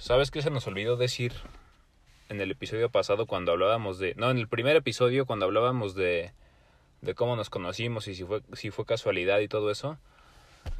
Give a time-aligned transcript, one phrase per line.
[0.00, 1.34] ¿Sabes qué se nos olvidó decir
[2.30, 4.14] en el episodio pasado cuando hablábamos de...
[4.14, 6.32] No, en el primer episodio cuando hablábamos de,
[7.02, 9.98] de cómo nos conocimos y si fue, si fue casualidad y todo eso?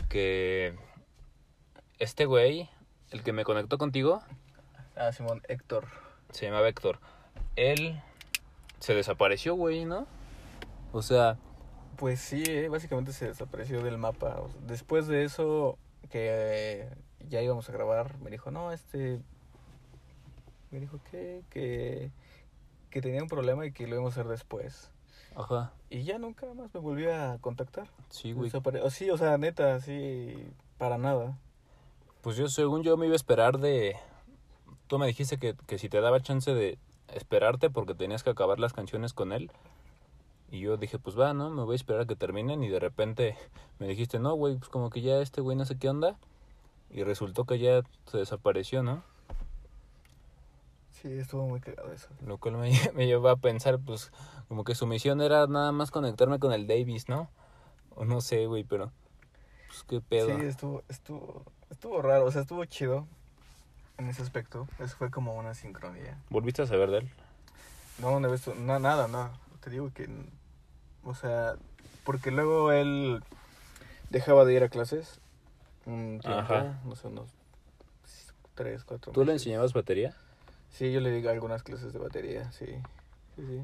[0.09, 0.75] Que
[1.99, 2.71] este güey,
[3.11, 4.23] el que me conectó contigo,
[4.97, 5.87] Ah, Simón, Héctor.
[6.31, 6.99] se llama Héctor.
[7.57, 8.01] Él
[8.81, 10.07] se desapareció, güey, ¿no?
[10.93, 11.37] O sea,
[11.97, 14.43] Pues sí, eh, básicamente se desapareció del mapa.
[14.67, 15.79] Después de eso,
[16.11, 16.89] que eh,
[17.29, 19.21] ya íbamos a grabar, me dijo, no, este...
[20.71, 22.13] Me dijo que, que,
[22.91, 24.91] que tenía un problema y que lo íbamos a hacer después.
[25.35, 27.89] ajá, Y ya nunca más me volvió a contactar.
[28.09, 28.53] sí, güey.
[28.83, 30.35] O sí, o sea, neta, sí,
[30.79, 31.37] para nada.
[32.23, 33.97] Pues yo, según yo, me iba a esperar de...
[34.87, 36.79] Tú me dijiste que, que si te daba chance de
[37.15, 39.51] esperarte porque tenías que acabar las canciones con él.
[40.51, 41.51] Y yo dije, pues va, ¿no?
[41.51, 42.63] Me voy a esperar a que terminen.
[42.63, 43.37] Y de repente
[43.79, 46.19] me dijiste, no, güey, pues como que ya este güey no sé qué onda.
[46.91, 49.03] Y resultó que ya se desapareció, ¿no?
[50.91, 52.09] Sí, estuvo muy cagado eso.
[52.27, 54.13] Lo cual me, me llevó a pensar, pues,
[54.49, 57.31] como que su misión era nada más conectarme con el Davis, ¿no?
[57.91, 58.93] O no sé, güey, pero...
[59.69, 60.37] Pues qué pedo.
[60.37, 63.07] Sí, estuvo, estuvo, estuvo raro, o sea, estuvo chido
[63.99, 64.67] en ese aspecto.
[64.81, 66.21] Eso fue como una sincronía.
[66.29, 67.11] ¿Volviste a saber de él?
[67.99, 69.33] No, no, esto, no, nada, nada.
[69.61, 70.09] Te digo que,
[71.05, 71.55] o sea,
[72.05, 73.23] porque luego él
[74.11, 75.21] dejaba de ir a clases
[75.87, 76.81] un tiempo, Ajá.
[76.85, 77.29] no sé, unos
[78.55, 79.43] tres, cuatro ¿Tú le meses.
[79.47, 80.15] enseñabas batería?
[80.71, 82.67] Sí, yo le di algunas clases de batería, sí.
[83.37, 83.63] Sí, sí.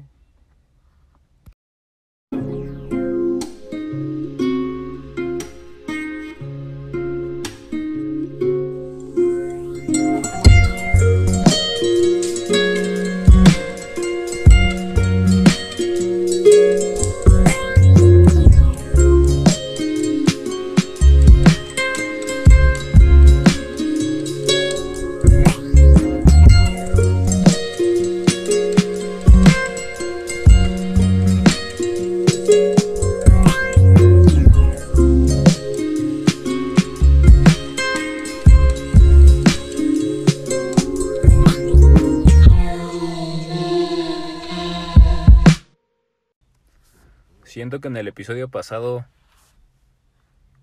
[48.49, 49.05] Pasado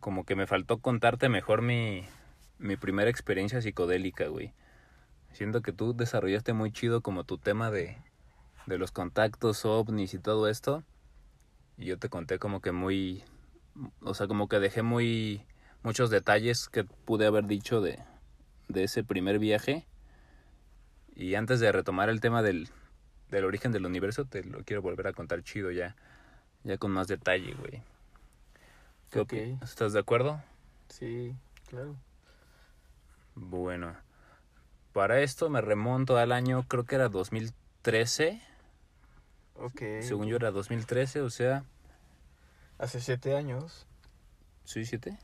[0.00, 2.04] como que me faltó contarte mejor mi,
[2.58, 4.52] mi primera experiencia psicodélica, güey.
[5.32, 7.96] Siento que tú desarrollaste muy chido como tu tema de,
[8.66, 10.84] de los contactos ovnis y todo esto.
[11.76, 13.24] Y yo te conté como que muy...
[14.00, 15.44] O sea, como que dejé muy...
[15.82, 17.98] Muchos detalles que pude haber dicho de,
[18.68, 19.86] de ese primer viaje.
[21.16, 22.68] Y antes de retomar el tema del,
[23.30, 25.96] del origen del universo, te lo quiero volver a contar chido ya.
[26.64, 27.82] Ya con más detalle, güey.
[29.10, 29.32] ¿Qué Ok.
[29.32, 30.42] opi- ¿Estás de acuerdo?
[30.88, 31.34] Sí,
[31.69, 31.94] claro.
[33.34, 33.94] Bueno,
[34.92, 38.41] para esto me remonto al año, creo que era 2013.
[39.56, 39.80] Ok.
[40.00, 41.64] Según yo era 2013, o sea,
[42.78, 43.86] Hace siete años,
[44.64, 45.16] ¿sí, siete?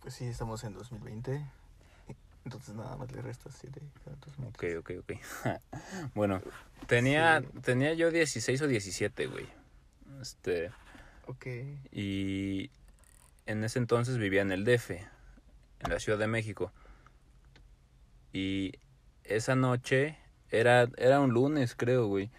[0.00, 1.44] pues sí, estamos en 2020.
[2.44, 3.80] Entonces nada más le restas siete.
[4.06, 4.78] Ok, 2013.
[4.78, 5.12] ok, ok.
[6.14, 6.40] bueno,
[6.86, 7.46] tenía, Sí.
[7.62, 9.46] tenía yo 16 o 17, güey.
[10.20, 10.70] Este,
[11.26, 11.46] Ok.
[11.92, 12.70] y
[13.46, 16.72] en ese entonces vivía en el DF, en la Ciudad de México.
[18.32, 18.72] Y
[19.24, 20.18] esa noche
[20.50, 22.30] era, era un lunes, creo, güey.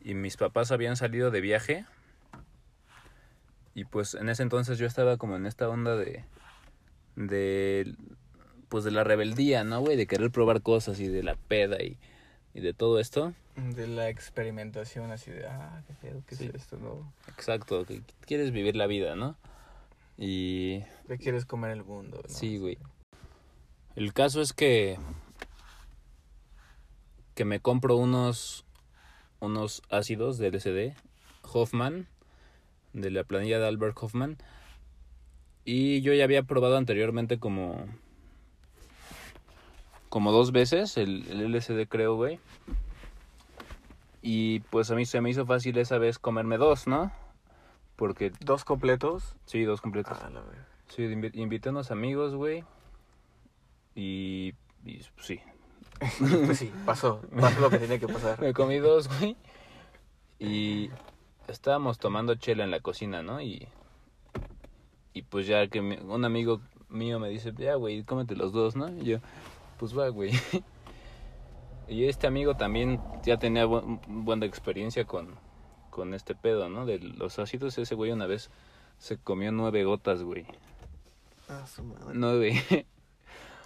[0.00, 1.86] Y mis papás habían salido de viaje.
[3.74, 6.24] Y pues en ese entonces yo estaba como en esta onda de.
[7.16, 7.94] de.
[8.68, 9.96] pues de la rebeldía, ¿no, güey?
[9.96, 11.98] De querer probar cosas y de la peda y,
[12.58, 13.32] y de todo esto.
[13.56, 16.46] De la experimentación así de, ah, qué pedo, qué Sí.
[16.46, 17.12] es esto, ¿no?
[17.28, 19.36] Exacto, que quieres vivir la vida, ¿no?
[20.16, 22.28] Y Te quieres comer el mundo, ¿no?
[22.34, 22.78] Sí, güey.
[23.94, 24.98] El caso es que
[27.34, 28.64] que me compro unos
[29.40, 30.96] unos ácidos de LSD
[31.52, 32.08] Hoffman
[32.92, 34.36] de la planilla de Albert Hoffman
[35.64, 37.86] y yo ya había probado anteriormente como
[40.18, 42.40] como dos veces el, el LSD creo, güey.
[44.20, 47.12] Y pues a mí se me hizo fácil esa vez comerme dos, ¿no?
[47.94, 49.36] Porque ¿Dos completos?
[49.46, 50.18] sí, dos completos.
[50.20, 50.66] Ah, la verdad.
[50.88, 52.64] Sí, invi- invité a unos amigos, güey.
[53.94, 54.54] Y,
[54.84, 55.38] y sí,
[56.46, 57.20] Pues sí, pasó.
[57.40, 58.40] Pasó lo que tenía que pasar.
[58.40, 59.36] me comí dos, güey.
[60.40, 60.90] Y
[61.46, 63.40] estábamos tomando chela en la cocina, ¿no?
[63.40, 63.68] Y,
[65.14, 68.74] y pues ya que mi- un amigo mío me dice, ya, güey, cómete los dos,
[68.74, 68.88] ¿no?
[68.88, 69.18] Y yo,
[69.78, 70.32] pues va, güey.
[71.90, 75.34] Y este amigo también ya tenía bu- buena experiencia con,
[75.88, 76.84] con este pedo, ¿no?
[76.84, 77.78] De los ácidos.
[77.78, 78.50] Ese güey una vez
[78.98, 80.44] se comió nueve gotas, güey.
[81.48, 82.04] Ah, su madre.
[82.12, 82.62] Nueve.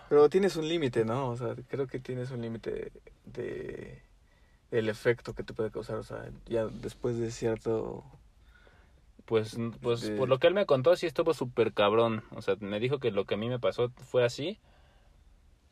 [0.09, 1.31] Pero tienes un límite, ¿no?
[1.31, 2.93] O sea, creo que tienes un límite
[3.25, 4.03] de
[4.71, 8.05] el efecto que te puede causar, o sea, ya después de cierto
[9.25, 12.23] Pues, pues De- por lo que él me contó, sí estuvo súper cabrón.
[12.37, 14.61] O sea, me dijo que lo que a mí me pasó fue así,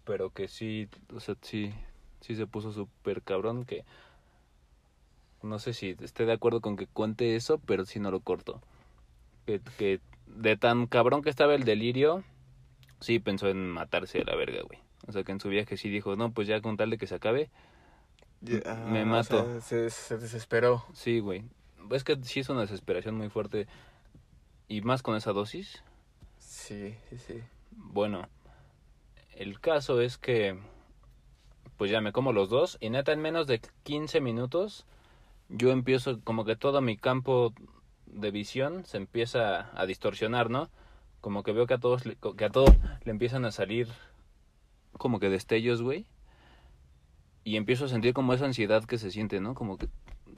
[0.05, 1.73] pero que sí, o sea, sí,
[2.21, 3.85] sí se puso súper cabrón, que
[5.43, 8.61] no sé si esté de acuerdo con que cuente eso, pero sí no lo corto.
[9.47, 12.23] Que, que de tan cabrón que estaba el delirio,
[13.01, 14.79] sí pensó en matarse a la verga, güey.
[15.07, 17.07] O sea, que en su viaje sí dijo, no, pues ya con tal de que
[17.07, 17.51] se acabe,
[18.87, 19.45] Me o mato.
[19.45, 20.85] sea, se, se desesperó.
[20.93, 21.45] sí, güey.
[21.91, 23.67] Es que sí es una desesperación muy fuerte.
[24.69, 25.83] Y más con esa dosis,
[26.39, 27.43] Sí, sí, sí.
[27.73, 28.29] Bueno,
[29.41, 30.59] el caso es que
[31.79, 34.85] pues ya me como los dos y neta en menos de 15 minutos
[35.49, 37.55] yo empiezo como que todo mi campo
[38.05, 40.69] de visión se empieza a distorsionar, ¿no?
[41.23, 42.67] Como que veo que a todos le- que a todo
[43.05, 43.89] le empiezan a salir
[44.93, 46.05] como que destellos, güey.
[47.43, 49.55] Y empiezo a sentir como esa ansiedad que se siente, ¿no?
[49.55, 49.89] Como que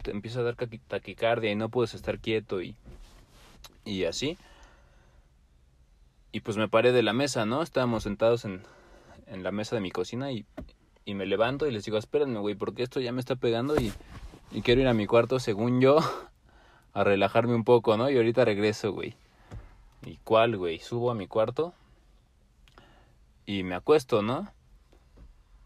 [0.02, 2.76] te empieza a dar taqui- taquicardia y no puedes estar quieto y
[3.84, 4.38] y así.
[6.30, 7.62] Y pues me paré de la mesa, ¿no?
[7.62, 8.62] Estábamos sentados en,
[9.32, 10.44] en la mesa de mi cocina y,
[11.04, 13.92] y me levanto y les digo, espérenme, güey, porque esto ya me está pegando y,
[14.50, 15.98] y quiero ir a mi cuarto, según yo,
[16.92, 18.10] a relajarme un poco, ¿no?
[18.10, 19.14] Y ahorita regreso, güey.
[20.04, 20.78] ¿Y cuál, güey?
[20.80, 21.72] Subo a mi cuarto
[23.46, 24.52] y me acuesto, ¿no?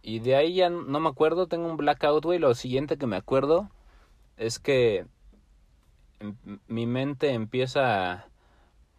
[0.03, 2.39] Y de ahí ya no me acuerdo, tengo un blackout, güey.
[2.39, 3.71] Lo siguiente que me acuerdo
[4.37, 5.07] es que
[6.69, 8.27] mi mente empieza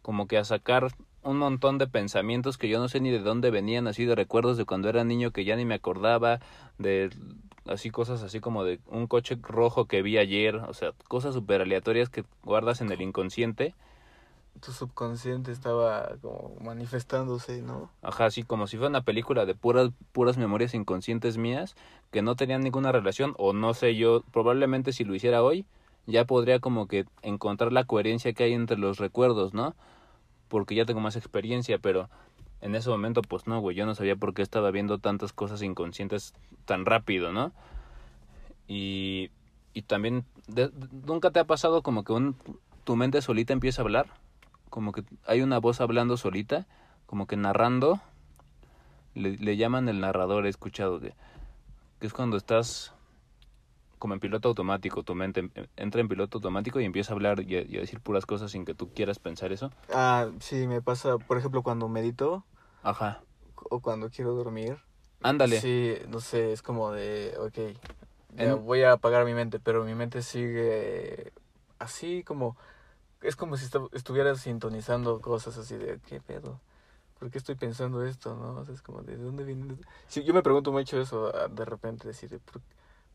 [0.02, 0.90] como que a sacar
[1.28, 4.58] un montón de pensamientos que yo no sé ni de dónde venían, así de recuerdos
[4.58, 6.40] de cuando era niño que ya ni me acordaba,
[6.78, 7.10] de
[7.68, 11.62] así cosas así como de un coche rojo que vi ayer, o sea, cosas súper
[11.62, 13.76] aleatorias que guardas en el inconsciente,
[14.60, 17.92] Tu subconsciente estaba como manifestándose, ¿no?
[18.02, 21.76] ajá, así como si fuera una película de puras, puras memorias inconscientes mías
[22.12, 25.66] que no tenían ninguna relación, o no sé yo, probablemente si lo hiciera hoy,
[26.06, 29.76] ya podría como que encontrar la coherencia que hay entre los recuerdos, ¿no?
[30.48, 32.10] Porque ya tengo más experiencia, pero
[32.62, 35.62] en ese momento pues no, güey, yo no sabía por qué estaba viendo tantas cosas
[35.62, 36.34] inconscientes
[36.66, 37.52] tan rápido, ¿no?
[38.68, 39.32] Y,
[39.74, 40.26] y también,
[41.06, 42.36] ¿nunca te ha pasado como que un,
[42.84, 44.08] tu mente solita empieza a hablar?
[44.70, 46.68] Como que hay una voz hablando solita,
[47.06, 48.02] como que narrando,
[49.14, 51.14] le, le llaman el narrador, he escuchado, que,
[52.00, 52.94] que es cuando estás
[54.00, 57.42] como en piloto automático, tu mente em- entra en piloto automático y empieza a hablar
[57.42, 59.72] y a, y a decir puras cosas sin que tú quieras pensar eso.
[59.94, 62.46] Ah, sí, me pasa, por ejemplo, cuando medito
[62.84, 63.22] Ajá,
[63.70, 64.78] o cuando quiero dormir.
[65.22, 65.60] ándale.
[65.62, 67.58] Sí, no sé, es como de, ok,
[68.38, 71.34] ya En- voy a apagar mi mente, pero mi mente sigue
[71.80, 72.58] así como,
[73.22, 76.60] es como si estu- estuviera sintonizando cosas así de, ¿qué pedo?
[77.20, 78.62] ¿Por qué estoy pensando esto, no?
[78.62, 79.76] O sea, es como, ¿de dónde viene?
[80.08, 82.62] Sí, yo me pregunto mucho eso ah, de repente, decir, ¿por,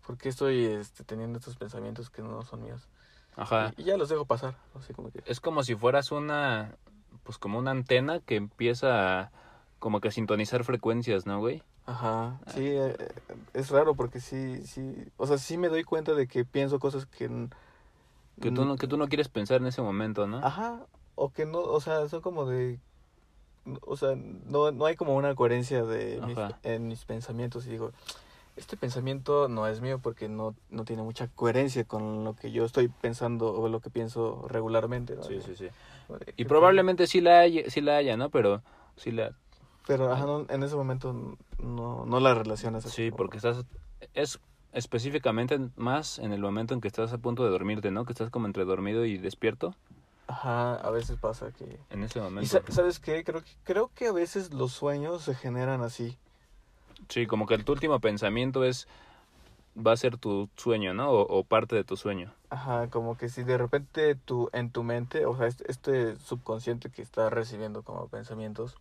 [0.06, 2.88] por qué estoy este, teniendo estos pensamientos que no son míos?
[3.36, 3.72] Ajá.
[3.76, 5.22] Y, y ya los dejo pasar, así como que...
[5.26, 6.76] Es como si fueras una,
[7.22, 9.32] pues como una antena que empieza a,
[9.78, 11.62] como que a sintonizar frecuencias, ¿no, güey?
[11.86, 12.96] Ajá, sí, eh,
[13.54, 17.06] es raro porque sí, sí, o sea, sí me doy cuenta de que pienso cosas
[17.06, 17.28] que...
[18.40, 20.38] Que tú, no, que tú no quieres pensar en ese momento, ¿no?
[20.38, 22.78] Ajá, o que no, o sea, son como de...
[23.82, 27.92] O sea, no, no hay como una coherencia de mis- en mis pensamientos y digo,
[28.56, 32.64] este pensamiento no es mío porque no, no tiene mucha coherencia con lo que yo
[32.64, 35.22] estoy pensando o lo que pienso regularmente, ¿no?
[35.22, 35.68] Sí, sí, sí.
[36.32, 38.28] Y ¿qué probablemente sí la haya, sí la haya, ¿no?
[38.30, 38.62] Pero
[38.96, 39.32] sí la...
[39.86, 43.64] Pero ajá, no, en ese momento no, no la relacionas así Sí, como- porque estás...
[44.14, 44.38] Es
[44.72, 48.04] específicamente más en el momento en que estás a punto de dormirte, ¿no?
[48.04, 49.74] Que estás como entre dormido y despierto.
[50.28, 51.78] Ajá, a veces pasa que...
[51.90, 52.48] En ese ¿Y momento.
[52.48, 53.24] sa- sabes qué?
[53.24, 56.16] Creo que, creo que a veces los sueños se generan así.
[57.08, 58.88] Sí, como que tu último pensamiento es...
[59.74, 61.10] Va a ser tu sueño, ¿no?
[61.10, 62.32] O, o parte de tu sueño.
[62.50, 66.90] Ajá, como que si de repente tu, en tu mente, o sea, este, este subconsciente
[66.90, 68.76] que está recibiendo como pensamientos,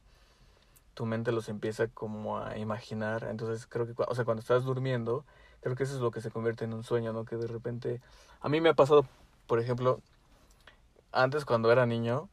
[0.94, 3.28] tu mente los empieza como a imaginar.
[3.30, 5.24] Entonces creo que, o sea, cuando estás durmiendo,
[5.62, 7.24] creo que eso es lo que se convierte en un sueño, ¿no?
[7.24, 8.02] Que de repente,
[8.42, 9.06] a mí me ha pasado,
[9.48, 10.02] por ejemplo,
[11.14, 12.28] antes cuando era niño,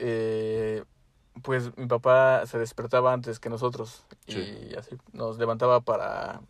[0.00, 0.84] eh,
[1.42, 4.68] pues mi papá se despertaba antes que nosotros Sí.
[4.70, 6.40] y así nos levantaba para,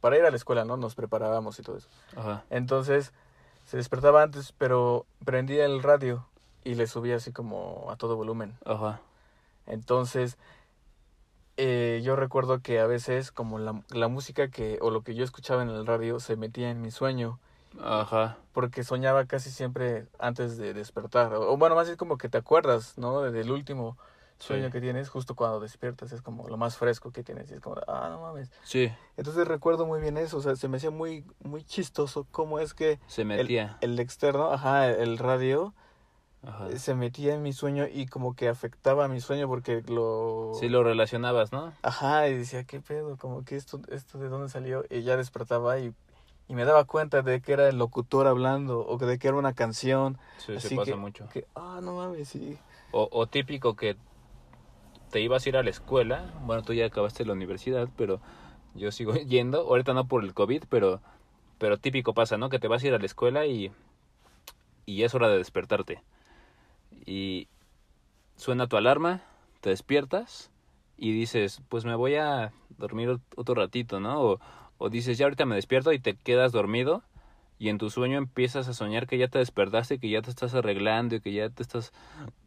[0.00, 0.76] para ir a la escuela, ¿no?
[0.76, 1.88] Nos preparábamos y todo eso.
[2.16, 2.44] Ajá.
[2.50, 3.12] Entonces
[3.64, 6.26] se despertaba antes, pero prendía el radio
[6.64, 8.56] y le subía así como a todo volumen.
[8.64, 9.00] Ajá.
[9.66, 10.36] Entonces
[11.56, 15.24] eh, yo recuerdo que a veces como la, la música que o lo que yo
[15.24, 17.40] escuchaba en el radio se metía en mi sueño
[17.82, 18.36] Ajá.
[18.52, 21.34] porque soñaba casi siempre antes de despertar.
[21.34, 23.22] O, o bueno, más es como que te acuerdas, ¿no?
[23.22, 23.96] Del último
[24.38, 24.72] sueño Sí.
[24.72, 27.76] que tienes justo cuando despiertas es como lo más fresco que tienes y es como,
[27.88, 28.50] ah, no mames.
[28.62, 32.58] Sí, Entonces recuerdo muy bien eso, o sea, se me hacía muy, muy chistoso cómo
[32.60, 33.78] es que se metía.
[33.80, 35.74] el externo, ajá, el radio,
[36.46, 36.68] Ajá.
[36.70, 40.52] eh, se metía en mi sueño y como que afectaba a mi sueño porque lo...
[40.60, 41.72] Sí, lo relacionabas, ¿no?
[41.82, 43.16] Ajá, y decía, ¿qué pedo?
[43.16, 44.84] Como que esto, esto de dónde salió.
[44.88, 45.92] Y ya despertaba y,
[46.46, 49.36] y me daba cuenta de que era el locutor hablando o que de que era
[49.36, 50.16] una canción.
[50.36, 51.28] Sí, Así se pasa que, mucho.
[51.28, 52.56] que, ah, no mames, sí.
[52.92, 53.96] O, o típico que
[55.10, 56.32] te ibas a ir a la escuela.
[56.42, 58.20] Bueno, tú ya acabaste la universidad, pero
[58.74, 59.60] yo sigo yendo.
[59.62, 61.00] Ahorita no por el COVID, pero,
[61.58, 62.48] pero típico pasa, ¿no?
[62.50, 63.72] Que te vas a ir a la escuela y,
[64.86, 66.02] y es hora de despertarte.
[67.06, 67.48] Y
[68.36, 69.22] suena tu alarma,
[69.60, 70.50] te despiertas
[70.98, 74.20] y dices, pues me voy a dormir ot- otro ratito, ¿no?
[74.22, 74.40] O,
[74.78, 77.02] o dices, ya ahorita me despierto y te quedas dormido
[77.58, 80.54] y en tu sueño empiezas a soñar que ya te despertaste, que ya te estás
[80.54, 81.92] arreglando y que ya te estás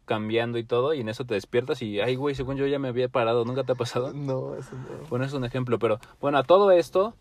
[0.04, 2.88] cambiando y todo y en eso te despiertas y, ay, güey, según yo ya me
[2.88, 4.12] había parado, ¿nunca te ha pasado?
[4.14, 5.06] No, eso no.
[5.08, 7.14] Bueno, es un ejemplo, pero bueno, a todo esto,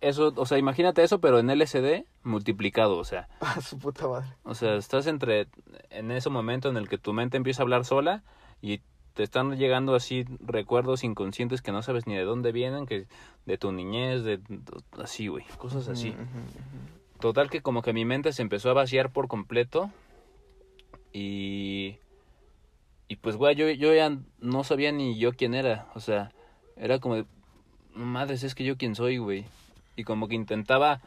[0.00, 4.28] eso, o sea, imagínate eso, pero en LSD multiplicado, o sea, Ah, su puta madre.
[4.44, 5.48] o sea, estás entre,
[5.90, 8.22] en ese momento en el que tu mente empieza a hablar sola
[8.60, 8.80] y
[9.14, 13.06] te están llegando así recuerdos inconscientes que no sabes ni de dónde vienen, que
[13.44, 14.40] de tu niñez, de
[14.98, 16.10] así, güey, cosas así.
[16.10, 17.01] Ujú.
[17.22, 19.92] Total que como que mi mente se empezó a vaciar por completo
[21.12, 21.98] y
[23.06, 26.32] y pues güey, yo, yo ya no sabía ni yo quién era, o sea,
[26.76, 27.26] era como de,
[27.94, 29.44] "No madres, es que yo quién soy, güey.
[29.94, 31.00] Y como que intentaba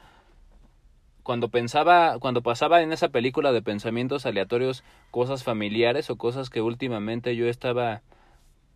[1.22, 6.62] cuando pensaba, cuando pasaba en esa película de pensamientos aleatorios cosas familiares o cosas que
[6.62, 8.03] últimamente yo estaba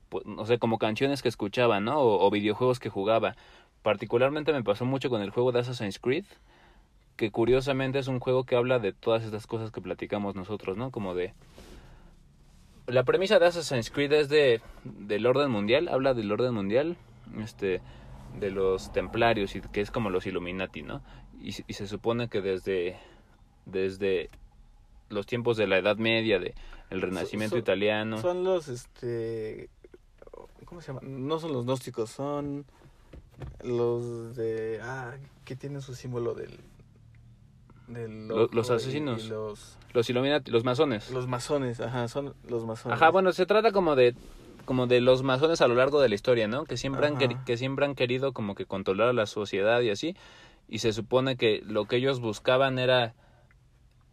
[0.09, 1.99] pues, no sé, como canciones que escuchaba, ¿no?
[2.01, 3.37] O, o videojuegos que jugaba.
[3.81, 6.25] Particularmente me pasó mucho con el juego de Assassin's Creed,
[7.19, 10.89] que curiosamente es un juego que habla de todas estas cosas que platicamos nosotros, ¿no?
[10.89, 11.33] Como de...
[12.87, 16.95] La premisa de Assassin's Creed es de del orden mundial, habla del orden mundial,
[17.37, 17.81] este,
[18.39, 21.01] de los templarios, y que es como los Illuminati, ¿no?
[21.41, 22.97] Y, se- y se supone que desde,
[23.65, 24.29] desde
[25.09, 26.55] los tiempos de la Edad Media, de
[26.89, 28.21] el Renacimiento italiano...
[28.21, 29.67] Son los, este...
[30.63, 31.01] ¿Cómo se llama?
[31.03, 32.63] No son los gnósticos, son
[33.61, 34.79] los de...
[34.81, 36.57] Ah, que tienen su símbolo del...
[37.89, 39.25] los y- asesinos.
[39.25, 41.09] y los, Los Illuminati, los masones.
[41.11, 42.95] los masones, ajá, son los masones.
[42.95, 44.15] Ajá, bueno, se trata como de
[44.65, 46.63] como de los masones a lo largo de la historia, ¿no?
[46.65, 47.43] Que siempre han Ajá.
[47.43, 50.15] que siempre han querido como que controlar a la sociedad y así.
[50.67, 53.15] Y se supone que lo que ellos buscaban era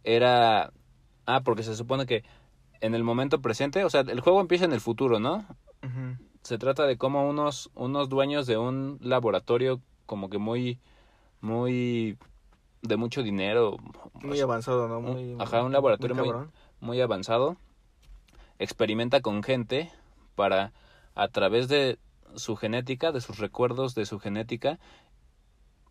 [0.05, 0.73] era
[1.27, 2.25] ah, porque se supone que
[2.81, 5.47] en el momento presente, o sea, el juego empieza en el futuro, ¿no?
[6.43, 10.79] Se trata de como unos unos dueños de un laboratorio como que muy
[11.41, 12.17] muy
[12.87, 13.77] de mucho dinero,
[14.15, 14.99] Muy avanzado, ¿no?
[14.99, 16.49] un- ajá, un laboratorio muy-
[16.81, 17.57] muy avanzado,
[18.59, 19.91] experimenta con gente
[20.35, 20.73] para,
[21.15, 21.99] a través de
[22.37, 24.79] su genética, de sus recuerdos de su genética,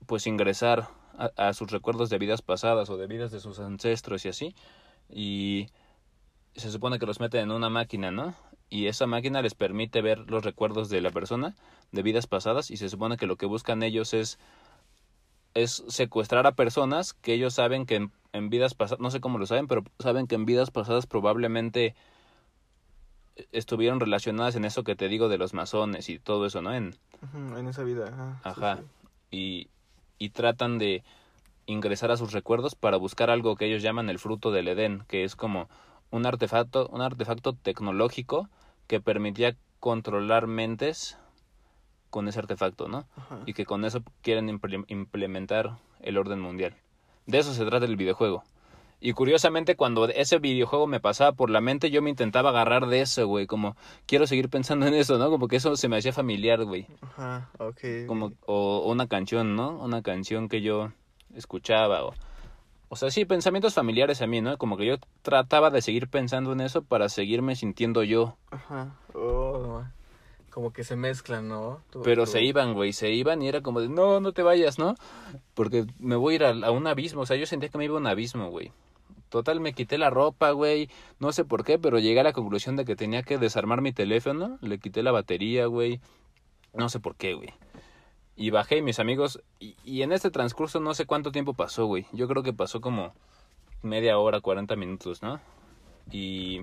[0.05, 0.87] pues ingresar
[1.17, 4.55] a, a sus recuerdos de vidas pasadas o de vidas de sus ancestros y así.
[5.09, 5.67] Y
[6.55, 8.35] se supone que los meten en una máquina, ¿no?
[8.69, 11.55] Y esa máquina les permite ver los recuerdos de la persona
[11.91, 14.39] de vidas pasadas y se supone que lo que buscan ellos es
[15.55, 19.39] es secuestrar a personas que ellos saben que en, en vidas pasadas, no sé cómo
[19.39, 21.95] lo saben, pero saben que en vidas pasadas probablemente
[23.51, 26.73] estuvieron relacionadas en eso que te digo de los masones y todo eso, ¿no?
[26.73, 26.95] En,
[27.57, 28.39] En esa vida, ajá.
[28.43, 28.77] sí, ajá.
[28.77, 28.83] sí.
[29.31, 29.67] Y,
[30.19, 31.03] y tratan de
[31.65, 35.23] ingresar a sus recuerdos para buscar algo que ellos llaman el fruto del Edén, que
[35.23, 35.67] es como
[36.11, 38.49] un artefacto, un artefacto tecnológico
[38.87, 41.17] que permitía controlar mentes
[42.15, 43.03] con ese artefacto, ¿no?
[43.17, 43.39] Ajá.
[43.45, 46.73] y que con eso quieren imple- implementar el orden mundial.
[47.25, 48.43] De eso se trata el videojuego.
[49.01, 53.01] Y curiosamente cuando ese videojuego me pasaba por la mente, yo me intentaba agarrar de
[53.01, 55.29] eso, güey, como quiero seguir pensando en eso, ¿no?
[55.29, 56.87] Como que eso se me hacía familiar, güey.
[57.01, 58.07] Ajá, ok.
[58.07, 59.71] Como o o una canción, ¿no?
[59.77, 60.91] Una canción que yo
[61.35, 62.13] escuchaba o
[62.87, 64.57] o sea, sí, pensamientos familiares a mí, ¿no?
[64.57, 68.37] Como que yo trataba de seguir pensando en eso para seguirme sintiendo yo.
[68.51, 68.95] Ajá.
[69.13, 69.91] Oh, no.
[70.55, 71.81] Como que se mezclan, ¿no?
[72.05, 74.95] Pero se iban, güey, se iban y era como de, no, no te vayas, ¿no?
[75.53, 77.83] Porque me voy a ir a, a un abismo, o sea, yo sentía que me
[77.83, 78.71] iba a un abismo, güey.
[79.27, 82.77] Total, me quité la ropa, güey, no sé por qué, pero llegué a la conclusión
[82.77, 85.99] de que tenía que desarmar mi teléfono, le quité la batería, güey,
[86.73, 87.49] no sé por qué, güey.
[88.37, 91.85] Y bajé y mis amigos, y, y en este transcurso no sé cuánto tiempo pasó,
[91.85, 92.05] güey.
[92.13, 93.13] Yo creo que pasó como
[93.81, 95.41] media hora, 40 minutos, ¿no?
[96.11, 96.61] Y,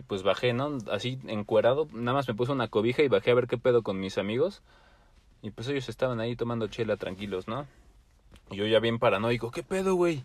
[0.00, 0.78] y pues bajé, ¿no?
[0.90, 4.00] Así encuerado, nada más me puse una cobija y bajé a ver qué pedo con
[4.00, 4.62] mis amigos.
[5.42, 7.66] Y pues ellos estaban ahí tomando chela tranquilos, ¿no?
[8.50, 10.24] Y yo ya bien paranoico, ¿qué pedo, güey?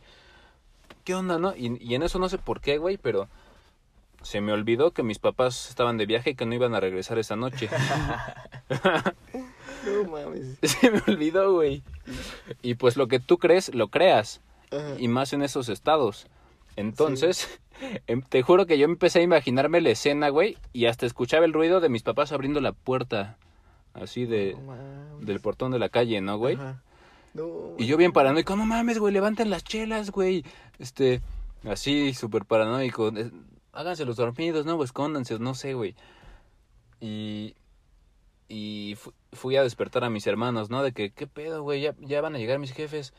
[1.04, 1.54] ¿Qué onda, no?
[1.58, 3.28] Y, y en eso no sé por qué, güey, pero
[4.22, 7.20] se me olvidó que mis papás estaban de viaje y que no iban a regresar
[7.20, 7.70] esa noche.
[9.86, 10.58] No mames.
[10.64, 11.84] se me olvidó, güey.
[12.64, 14.42] Y pues lo que tú crees, lo creas.
[14.72, 14.96] Ajá.
[14.98, 16.26] Y más en esos estados.
[16.76, 17.60] Entonces,
[18.08, 21.54] em, te juro que yo empecé a imaginarme la escena, güey, y hasta escuchaba el
[21.54, 23.38] ruido de mis papás abriendo la puerta.
[23.94, 24.58] Así de,
[25.22, 26.56] del portón de la calle, ¿no, güey?
[26.56, 26.82] Ajá.
[27.34, 30.44] No, Y yo bien paranoico, no mames, güey, levanten las chelas, güey.
[30.80, 31.22] Este,
[31.70, 33.12] así, súper paranoico.
[33.74, 35.96] Háganse los dormidos, no, escóndanse, no sé, güey.
[37.02, 37.56] Y,
[38.48, 40.82] y fu- fui a despertar a mis hermanos, ¿no?
[40.84, 41.82] De que, ¿qué pedo, güey?
[41.82, 43.14] Ya, ya van a llegar mis jefes.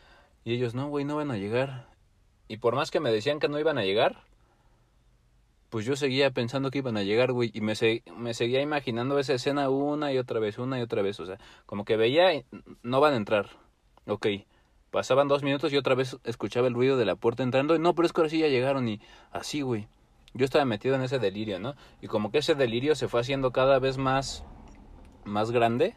[0.44, 1.88] Y ellos, no, güey, no van a llegar.
[2.48, 4.22] Y por más que me decían que no iban a llegar,
[5.68, 7.50] pues yo seguía pensando que iban a llegar, güey.
[7.52, 11.02] Y me, se- me seguía imaginando esa escena una y otra vez, una y otra
[11.02, 11.18] vez.
[11.20, 12.44] O sea, como que veía, y
[12.82, 13.50] no van a entrar.
[14.06, 14.26] Ok.
[14.90, 17.74] Pasaban dos minutos y otra vez escuchaba el ruido de la puerta entrando.
[17.74, 19.00] Y no, pero es que ahora sí ya llegaron y
[19.32, 19.88] así, güey.
[20.34, 21.74] Yo estaba metido en ese delirio, ¿no?
[22.00, 24.44] Y como que ese delirio se fue haciendo cada vez más,
[25.24, 25.96] más grande.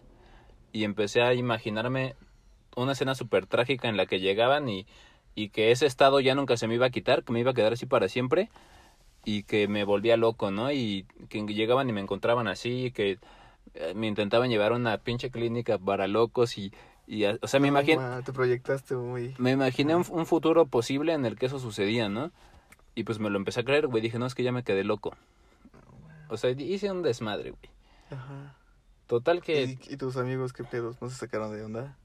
[0.71, 2.15] Y empecé a imaginarme
[2.75, 4.87] una escena súper trágica en la que llegaban y,
[5.35, 7.53] y que ese estado ya nunca se me iba a quitar, que me iba a
[7.53, 8.49] quedar así para siempre.
[9.25, 10.71] Y que me volvía loco, ¿no?
[10.71, 13.19] Y que llegaban y me encontraban así, y que
[13.73, 16.73] eh, me intentaban llevar a una pinche clínica para locos y...
[17.05, 18.01] y o sea, me No, imagino...
[18.01, 19.35] ma, Te proyectaste muy.
[19.37, 22.31] Me imaginé un, un futuro posible en el que eso sucedía, ¿no?
[22.95, 24.01] Y pues me lo empecé a creer, güey.
[24.01, 25.15] Dije, no, es que ya me quedé loco.
[26.29, 27.69] O sea, hice un desmadre, güey.
[28.11, 28.55] Ajá.
[29.07, 31.01] Total que ¿Y, y tus amigos qué pedos?
[31.01, 31.97] ¿No se sacaron de onda?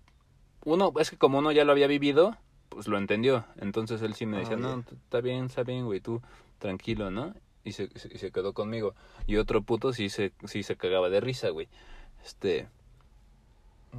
[0.65, 2.37] uno, es que como uno ya lo había vivido,
[2.69, 3.45] pues lo entendió.
[3.59, 4.83] Entonces él sí me Ah, decía, no, bien.
[4.85, 6.21] t- está bien, está bien, güey, tú
[6.59, 7.35] tranquilo, ¿no?
[7.65, 8.95] Y se, se, y se quedó conmigo.
[9.27, 11.69] Y otro puto sí se, sí se cagaba de risa, güey.
[12.25, 12.69] Este...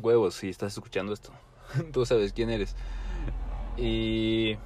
[0.01, 1.31] Huevos, si estás escuchando esto.
[1.93, 2.75] Tú sabes quién eres.
[3.77, 4.57] Y...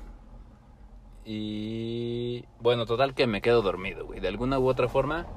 [1.26, 2.44] Y...
[2.60, 4.20] Bueno, total que me quedo dormido, güey.
[4.20, 5.28] De alguna u otra forma,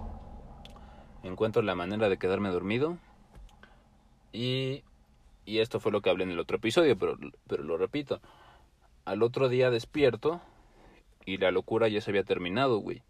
[1.22, 2.96] encuentro la manera de quedarme dormido.
[4.32, 4.82] Y...
[5.44, 8.20] Y esto fue lo que hablé en el otro episodio, pero, pero lo repito.
[9.04, 10.40] Al otro día despierto
[11.24, 13.02] y la locura ya se había terminado, güey.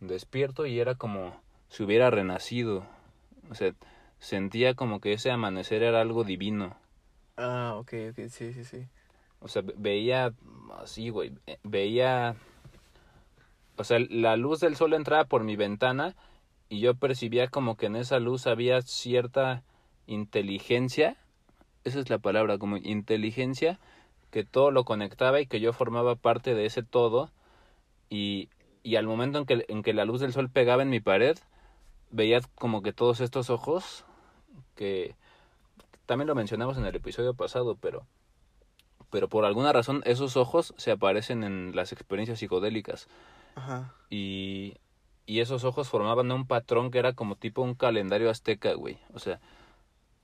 [0.00, 2.86] Despierto y era como si hubiera renacido.
[3.50, 3.74] O sea,
[4.20, 6.76] sentía como que ese amanecer era algo divino.
[7.36, 8.88] Ah, ok, ok, sí, sí, sí.
[9.40, 10.34] O sea, ve- veía
[10.80, 11.32] así, güey.
[11.62, 12.36] Veía.
[13.76, 16.14] O sea, la luz del sol entraba por mi ventana
[16.68, 19.62] y yo percibía como que en esa luz había cierta
[20.06, 21.16] inteligencia.
[21.84, 23.78] Esa es la palabra, como inteligencia
[24.34, 27.30] que todo lo conectaba y que yo formaba parte de ese todo.
[28.10, 28.48] Y,
[28.82, 31.38] y al momento en que, en que la luz del sol pegaba en mi pared,
[32.10, 34.04] veía como que todos estos ojos
[34.74, 35.14] que
[36.04, 38.08] también lo mencionamos en el episodio pasado, pero
[39.08, 43.06] pero por alguna razón esos ojos se aparecen en las experiencias psicodélicas
[43.54, 43.94] Ajá.
[44.10, 44.78] y
[45.26, 48.98] y esos ojos formaban un patrón que era como tipo un calendario azteca, güey.
[49.14, 49.38] O sea,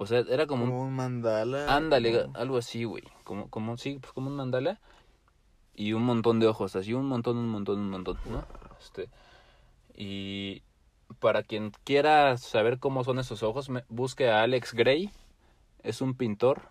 [0.03, 1.77] o sea, era como, Como un un mandala.
[1.77, 3.05] ándale, como- algo así, güey.
[3.25, 4.81] Como como sí, pues como un mandala
[5.75, 8.45] y un montón de ojos, así un montón, un montón, un montón, ¿no?
[8.81, 9.09] Este
[9.95, 10.63] y
[11.19, 15.11] para quien quiera saber cómo son esos ojos, me- busque a Alex Gray.
[15.83, 16.63] Es un pintor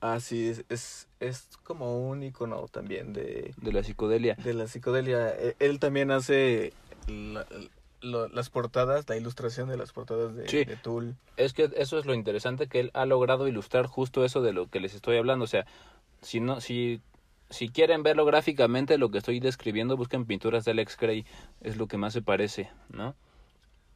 [0.00, 4.34] Ah, sí, es, es, es como un icono también de, de la psicodelia.
[4.36, 5.30] de la psicodelia.
[5.30, 6.72] E- Él también hace
[7.08, 7.46] la-
[8.06, 10.64] lo- las portadas, la ilustración de las portadas de, Sí.
[10.64, 11.14] de Tool.
[11.36, 14.68] Es que eso es lo interesante que él ha logrado ilustrar justo eso de lo
[14.68, 15.44] que les estoy hablando.
[15.44, 15.66] O sea,
[16.22, 17.00] si no, si,
[17.50, 21.26] si quieren verlo gráficamente, lo que estoy describiendo, busquen pinturas de Alex Gray,
[21.60, 23.14] es lo que más se parece, ¿no?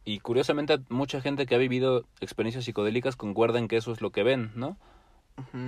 [0.05, 4.23] Y curiosamente mucha gente que ha vivido experiencias psicodélicas concuerdan que eso es lo que
[4.23, 4.77] ven, ¿no?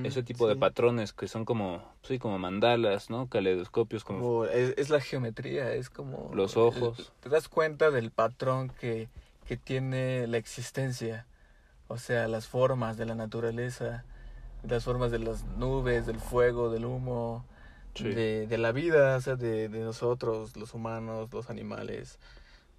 [0.05, 3.29] Ese tipo de patrones que son como, sí, como mandalas, ¿no?
[3.29, 4.21] Caleidoscopios, como...
[4.21, 6.31] Como es, es la geometría, es como...
[6.35, 7.13] Los ojos.
[7.21, 9.09] Te das cuenta del patrón que,
[9.47, 11.27] que tiene la existencia.
[11.89, 14.05] O sea, las formas de la naturaleza,
[14.63, 17.45] las formas de las nubes, del fuego, del humo,
[17.95, 18.05] Sí.
[18.05, 22.19] de, de la vida, o sea, de, de nosotros, los humanos, los animales.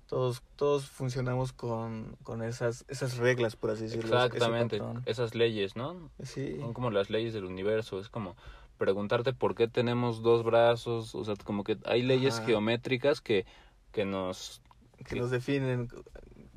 [0.08, 4.16] Todos, todos funcionamos con, con esas, esas reglas, por así decirlo.
[4.24, 6.12] Exactamente, esas leyes, ¿no?
[6.24, 6.58] Sí.
[6.60, 8.36] Son como las leyes del universo, es como
[8.78, 12.46] preguntarte por qué tenemos dos brazos, o sea, como que hay leyes Ajá.
[12.48, 13.46] geométricas que,
[13.92, 14.62] que nos
[15.06, 15.90] que nos definen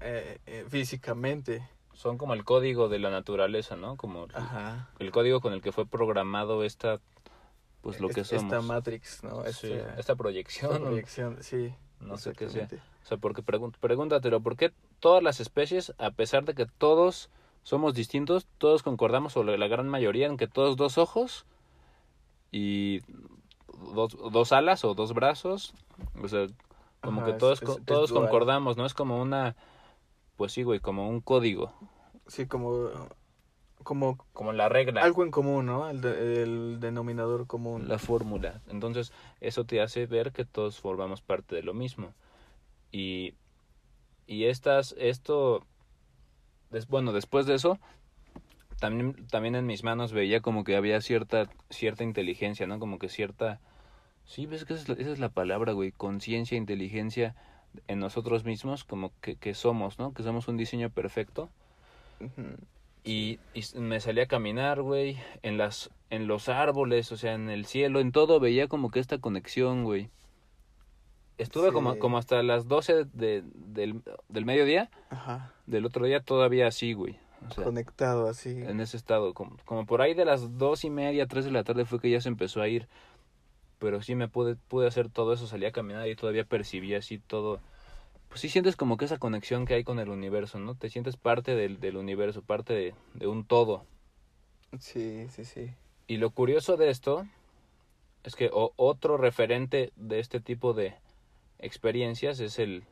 [0.01, 1.67] eh, eh, físicamente.
[1.95, 3.97] son como el código de la naturaleza, ¿no?
[3.97, 4.91] Como el- Ajá.
[4.99, 7.01] el código con el que fue programado esta,
[7.81, 8.45] pues lo que somos.
[8.45, 9.43] Esta Matrix, ¿no?
[9.53, 11.75] Sí, Esta, esta proyección, esta proyección, sí.
[12.01, 12.69] no sé qué sea.
[13.07, 17.31] O sea, porque pregun- pregúntatelo, ¿por qué todas las especies, a pesar de que todos
[17.63, 21.47] somos distintos, todos concordamos, o la gran mayoría, en que todos dos ojos
[22.51, 23.03] y
[23.95, 25.73] dos, dos alas o dos brazos,
[26.21, 26.49] o sea,
[27.01, 28.85] Como Ajá, que todos, es- co- es todos concordamos, ¿no?
[28.85, 29.55] Es como una,
[30.37, 31.73] pues sí, güey, como un código,
[32.27, 32.91] Sí, como,
[33.85, 35.03] como como la regla.
[35.03, 35.89] algo en común, ¿no?
[35.89, 37.87] El, de- el denominador común.
[37.87, 38.63] la fórmula.
[38.69, 42.13] Entonces, eso te hace ver que todos formamos parte de lo mismo.
[42.93, 43.35] Y,
[44.27, 45.67] y estas, esto,
[46.89, 47.79] bueno, después de eso,
[48.81, 52.79] también, también en mis manos veía como que había cierta, cierta inteligencia, ¿no?
[52.79, 53.61] Como que cierta,
[54.25, 57.35] sí, ves que esa es la, esa es la palabra, güey, conciencia, inteligencia
[57.89, 60.13] en nosotros mismos, como que, que somos, ¿no?
[60.13, 61.51] Que somos un diseño perfecto.
[63.05, 63.39] Y,
[63.77, 68.01] me salí a caminar, güey, en las en los árboles, o sea, en el cielo,
[68.01, 70.09] en todo veía como que esta conexión, güey.
[71.39, 75.53] Estuve como, como hasta las 12 de, del, del mediodía, Ajá.
[75.67, 77.19] del otro día todavía así, güey.
[77.49, 78.51] O sea, Conectado así.
[78.51, 81.63] en ese estado, como, como por ahí de las dos y media, tres de la
[81.65, 82.89] tarde fue que ya se empezó a ir.
[83.79, 87.19] Pero sí me pude, pude hacer todo eso, salí a caminar y todavía percibí así
[87.19, 87.61] todo.
[88.31, 90.75] Pues sí sientes como que esa conexión que hay con el universo, ¿no?
[90.75, 93.85] Te sientes parte del, del universo, parte de, de un todo.
[94.81, 95.71] Sí, sí, sí.
[96.07, 97.27] Y lo curioso de esto
[98.25, 100.95] es que o- otro referente de este tipo de
[101.59, 102.85] experiencias es el,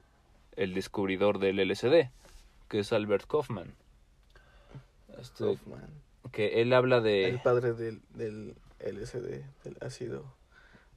[0.56, 2.10] el descubridor del LSD,
[2.68, 3.74] que es Albert Kaufman.
[5.18, 5.88] Este, Kaufman.
[6.32, 7.28] que él habla de...
[7.28, 10.34] El padre del, del LSD, del ácido,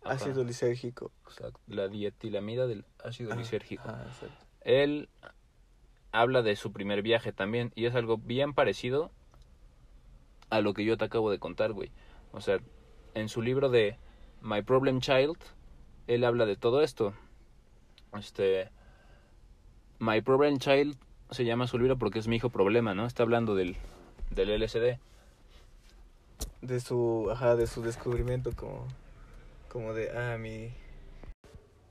[0.03, 0.15] Ajá.
[0.15, 1.11] ácido lisérgico.
[1.27, 3.83] Exacto, la dietilamida del ácido Ah, lisérgico.
[3.85, 4.45] ah, exacto.
[4.61, 5.09] Él
[6.11, 9.11] habla de su primer viaje también y es algo bien parecido
[10.49, 11.91] a lo que yo te acabo de contar, güey.
[12.31, 12.59] O sea,
[13.13, 13.97] en su libro de
[14.41, 15.37] My Problem Child,
[16.07, 17.13] él habla de todo esto.
[18.17, 18.69] Este
[19.99, 20.97] My Problem Child
[21.31, 23.05] se llama su libro porque es mi hijo problema, ¿no?
[23.05, 23.75] Está hablando del
[24.31, 24.99] del LSD.
[26.61, 28.87] De su, ajá, de su descubrimiento como,
[29.69, 30.71] como de, ah, mi,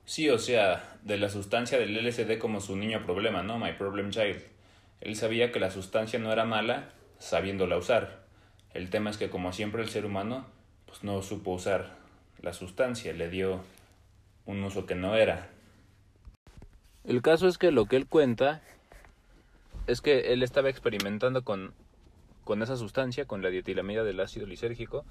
[0.07, 3.59] Sí, o sea, de la sustancia del LSD como su niño problema, ¿no?
[3.59, 4.41] My Problem Child.
[5.01, 8.23] Él sabía que la sustancia no era mala sabiéndola usar.
[8.73, 10.45] El tema es que como siempre el ser humano
[10.85, 11.97] pues no supo usar
[12.41, 13.59] la sustancia, le dio
[14.45, 15.49] un uso que no era.
[17.07, 18.61] El caso es que lo que él cuenta
[19.87, 21.73] es que él estaba experimentando con,
[22.43, 25.05] con esa sustancia, con la dietilamida del ácido lisérgico,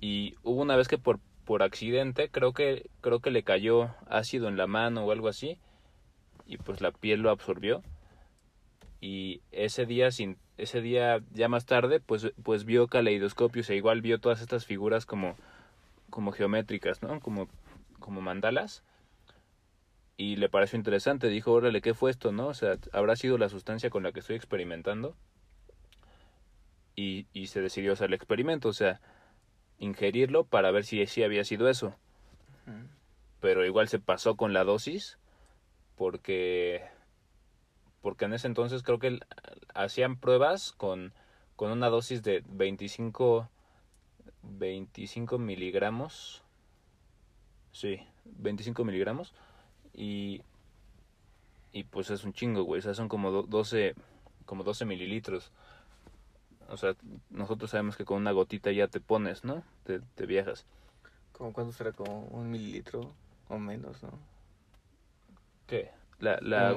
[0.00, 4.48] y hubo una vez que por, por accidente creo que creo que le cayó ácido
[4.48, 5.58] en la mano o algo así
[6.46, 7.82] y pues la piel lo absorbió
[9.00, 14.00] y ese día sin ese día ya más tarde pues pues vio caleidoscopios e igual
[14.00, 15.36] vio todas estas figuras como
[16.08, 17.48] como geométricas no como
[17.98, 18.82] como mandalas
[20.20, 21.28] y le pareció interesante.
[21.28, 24.20] Dijo órale qué fue esto no o sea habrá sido la sustancia con la que
[24.20, 25.16] estoy experimentando
[26.94, 29.00] y, y se decidió hacer el experimento o sea
[29.78, 31.96] ingerirlo para ver si sí había sido eso.
[33.40, 35.16] Pero igual se pasó con la dosis
[35.96, 36.82] porque
[38.02, 39.20] porque en ese entonces creo que
[39.72, 41.14] hacían pruebas con
[41.56, 43.48] con una dosis de 25
[44.42, 46.42] 25 miligramos.
[47.72, 49.32] Sí 25 miligramos
[50.00, 50.42] y
[51.72, 53.94] y pues es un chingo güey o sea son como do- 12
[54.46, 55.52] como 12 mililitros
[56.68, 56.96] o sea
[57.28, 60.64] nosotros sabemos que con una gotita ya te pones no te, te viajas
[61.32, 63.14] como cuánto será, como un mililitro
[63.48, 64.10] o menos, ¿no?
[65.66, 65.90] ¿Qué?
[66.18, 66.76] ¿La, la Un-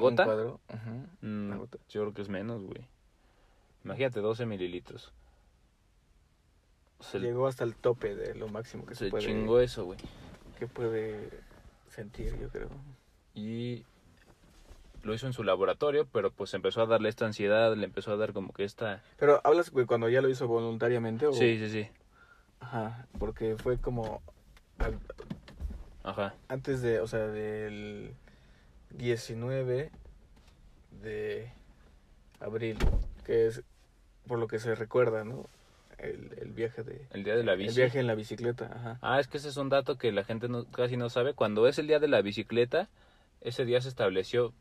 [1.20, 1.78] Mm, gota.
[1.90, 2.86] yo creo que es menos, güey.
[3.84, 5.12] Imagínate, 12 mililitros.
[7.00, 9.98] Se, Llegó hasta el tope de lo máximo que se, se puede, chingó eso, güey.
[10.58, 11.28] que puede
[11.88, 12.70] sentir, yo creo.
[13.34, 13.84] Y
[15.02, 18.16] lo hizo en su laboratorio, pero pues empezó a darle esta ansiedad, le empezó a
[18.16, 19.02] dar como que esta...
[19.18, 21.32] Pero hablas, güey, cuando ya lo hizo voluntariamente o...
[21.32, 21.88] Sí, sí, sí.
[22.60, 24.22] Ajá, porque fue como
[26.02, 26.34] Ajá.
[26.48, 28.14] antes de, o sea, del
[28.90, 29.90] 19
[31.02, 31.52] de
[32.40, 32.78] abril,
[33.24, 33.62] que es
[34.26, 35.46] por lo que se recuerda, ¿no?
[35.98, 37.06] El, el viaje de...
[37.12, 37.76] El día de la El bici.
[37.76, 38.98] viaje en la bicicleta, ajá.
[39.02, 41.34] Ah, es que ese es un dato que la gente no, casi no sabe.
[41.34, 42.88] Cuando es el día de la bicicleta,
[43.44, 44.52] ese día se estableció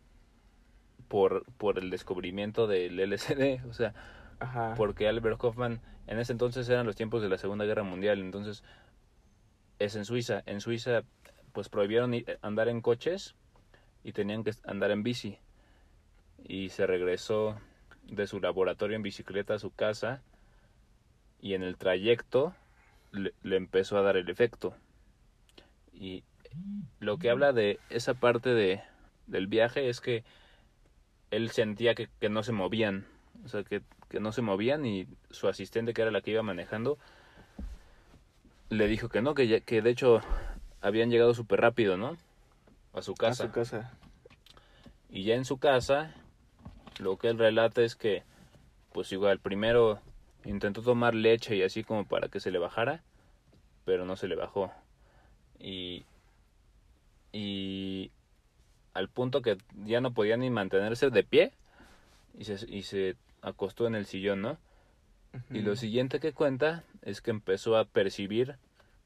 [1.08, 3.66] por, por el descubrimiento del LSD.
[3.70, 3.94] O sea,
[4.40, 4.76] Ajá.
[4.78, 8.64] porque Albert Hoffman en ese entonces eran los tiempos de la Segunda Guerra Mundial, entonces
[9.80, 10.44] es en Suiza.
[10.46, 11.04] En Suiza
[11.54, 13.36] pues prohibieron andar en coches
[14.04, 15.40] y tenían que andar en bici.
[16.44, 17.58] Y se regresó
[18.04, 20.22] de su laboratorio en bicicleta a su casa
[21.40, 22.54] y en el trayecto
[23.12, 24.76] le, le empezó a dar el efecto.
[25.94, 26.24] Y
[27.00, 28.82] lo que habla de esa parte de,
[29.28, 30.24] del viaje es que
[31.32, 33.06] él sentía que, que no se movían,
[33.44, 36.44] o sea, que, que no se movían y su asistente, que era la que iba
[36.44, 36.98] manejando,
[38.70, 40.22] le dijo que no, que, ya- que de hecho
[40.82, 42.18] habían llegado súper rápido, ¿no?
[42.94, 43.46] a su A casa.
[43.46, 43.92] su casa.
[45.10, 46.14] Y ya en su casa,
[47.00, 48.24] lo que él relata es que,
[48.92, 50.00] pues igual, primero
[50.46, 53.02] intentó tomar leche y así como para que se le bajara,
[53.86, 54.72] pero no se le bajó.
[55.60, 56.04] Y,
[57.34, 58.12] y
[58.94, 61.52] al punto que ya no podía ni mantenerse de pie
[62.38, 64.58] y se, y se acostó en el sillón, ¿no?
[65.52, 68.58] Y lo siguiente que cuenta es que empezó a percibir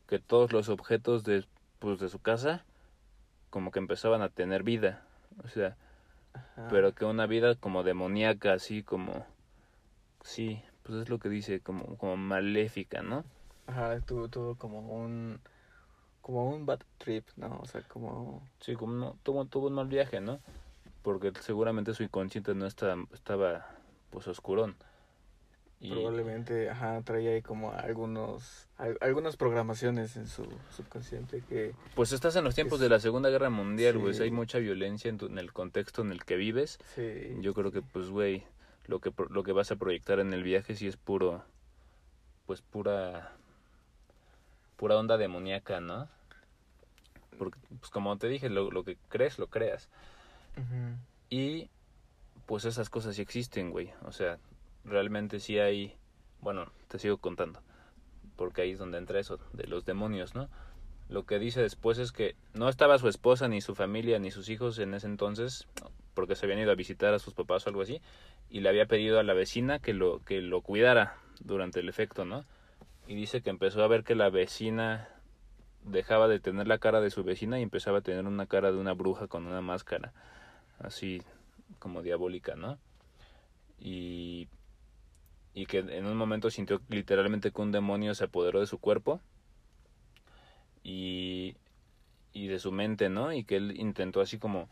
[0.08, 1.46] que todos los objetos de,
[1.80, 2.66] pues, de su casa
[3.50, 5.06] como que empezaban a tener vida.
[5.44, 5.78] O sea,
[6.34, 6.68] Ajá.
[6.70, 9.26] pero que una vida como demoníaca, así como...
[10.22, 13.24] Sí, pues es lo que dice, como, como maléfica, ¿no?
[13.68, 15.40] Ajá, tuvo, tuvo como un
[16.28, 17.60] como un bad trip, ¿no?
[17.62, 20.40] O sea, como Sí, como no, tuvo, tuvo un mal viaje, ¿no?
[21.02, 23.66] Porque seguramente su inconsciente no estaba, estaba
[24.10, 24.76] pues oscurón.
[25.80, 30.44] Y, probablemente, ajá, traía ahí como algunos al- algunas programaciones en su
[30.76, 34.14] subconsciente que Pues estás en los tiempos Es- de la Segunda Guerra Mundial, güey.
[34.14, 34.24] Sí.
[34.24, 36.78] Hay mucha violencia en, tu- en el contexto en el que vives.
[36.96, 38.44] sí, Yo creo que, pues, güey,
[38.88, 41.44] lo que, lo que vas a proyectar en el viaje sí es puro,
[42.48, 43.32] pues, pura,
[44.78, 46.10] pura onda demoníaca, ¿no?
[47.38, 49.90] Porque, pues, como te dije, lo, lo que crees, lo creas.
[50.56, 50.98] Ujú.
[51.30, 51.70] Y,
[52.46, 53.92] pues, esas cosas sí existen, güey.
[54.06, 54.40] O sea,
[54.84, 55.96] realmente sí hay,
[56.42, 57.62] bueno, te sigo contando,
[58.36, 60.50] porque ahí es donde entra eso, de los demonios, ¿no?
[61.10, 64.50] Lo que dice después es que no estaba su esposa, ni su familia, ni sus
[64.50, 65.68] hijos en ese entonces,
[66.14, 68.02] porque se habían ido a visitar a sus papás o algo así,
[68.50, 72.26] y le había pedido a la vecina que lo, que lo cuidara durante el efecto,
[72.26, 72.44] ¿no?
[73.08, 75.08] Y dice que empezó a ver que la vecina
[75.88, 78.78] dejaba de tener la cara de su vecina y empezaba a tener una cara de
[78.78, 80.14] una bruja con una máscara,
[80.80, 81.22] así
[81.80, 82.78] como diabólica, ¿no?
[83.80, 84.48] Y,
[85.54, 89.22] y que en un momento sintió literalmente que un demonio se apoderó de su cuerpo
[90.84, 91.56] y,
[92.34, 93.34] y de su mente, ¿no?
[93.34, 94.68] Y que él intentó así como,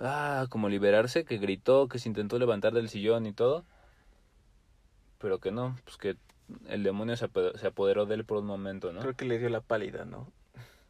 [0.00, 3.64] ah, como liberarse, que gritó, que se intentó levantar del sillón y todo,
[5.18, 6.16] pero que no, pues que
[6.68, 9.00] el demonio se apoderó, se apoderó de él por un momento, ¿no?
[9.00, 10.30] creo que le dio la pálida, ¿no?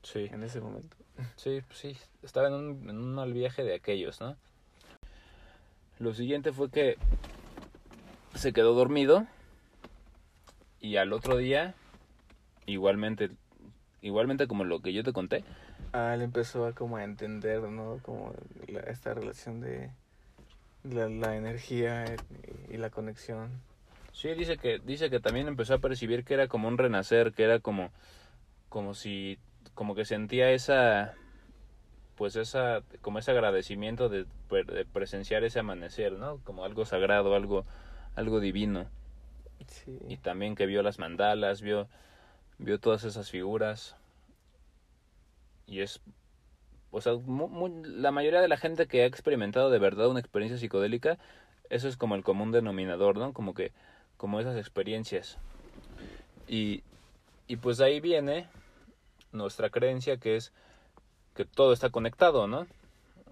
[0.03, 0.29] Sí.
[0.33, 0.97] En ese momento.
[1.37, 4.37] Sí, pues sí, estaba en un, en un mal viaje de aquellos, ¿no?
[5.99, 6.97] Lo siguiente fue que
[8.35, 9.27] se quedó dormido
[10.81, 11.75] y al otro día,
[12.67, 13.31] igualmente,
[14.01, 15.45] igualmente como lo que yo te conté,
[15.93, 17.99] Ah, él empezó a como a entender, ¿no?
[18.03, 18.35] Como
[18.69, 19.91] la- esta relación de
[20.85, 22.17] la, la energía
[22.71, 23.51] y, y la conexión.
[24.13, 27.45] sí dice que dice que también empezó a percibir que era como un renacer, que
[27.45, 27.91] era como
[28.71, 29.39] como si
[29.75, 31.15] como que sentía esa
[32.17, 36.39] pues esa como ese agradecimiento de, pre- de presenciar ese amanecer, ¿no?
[36.45, 37.65] Como algo sagrado, algo
[38.15, 38.87] algo divino.
[39.69, 39.97] Sí.
[40.09, 41.89] y también que vio las mandalas, vio,
[42.59, 43.97] vio todas esas figuras.
[45.67, 46.01] Y es,
[46.91, 47.13] o sea,
[47.85, 51.19] la mayoría de la gente que ha experimentado de verdad una experiencia psicodélica,
[51.71, 53.33] eso es como el común denominador, ¿no?
[53.33, 53.73] Como que,
[54.17, 55.39] como esas experiencias.
[56.49, 56.83] Y,
[57.47, 58.49] y pues ahí viene
[59.33, 60.53] nuestra creencia que es
[61.35, 62.67] que todo está conectado, ¿no?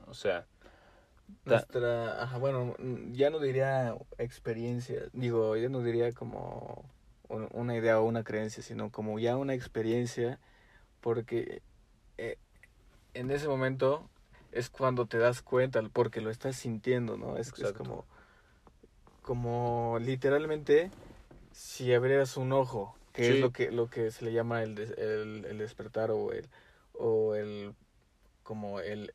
[0.07, 0.47] O sea,
[1.45, 2.75] Nuestra, ajá, bueno,
[3.13, 6.85] ya no diría experiencia, digo, ya no diría como
[7.29, 10.39] un- una idea o una creencia, sino como ya una experiencia,
[11.01, 11.63] porque
[12.19, 12.37] eh,
[13.15, 14.09] en ese momento
[14.53, 17.37] es cuando te das cuenta, porque lo estás sintiendo, ¿no?
[17.37, 18.05] Es, es como,
[19.23, 20.91] como literalmente
[21.53, 23.33] si abrieras un ojo, que Sí.
[23.35, 26.49] es lo que, lo que se le llama el, des- el, el despertar o el,
[26.95, 27.75] o el,
[28.43, 29.13] como el,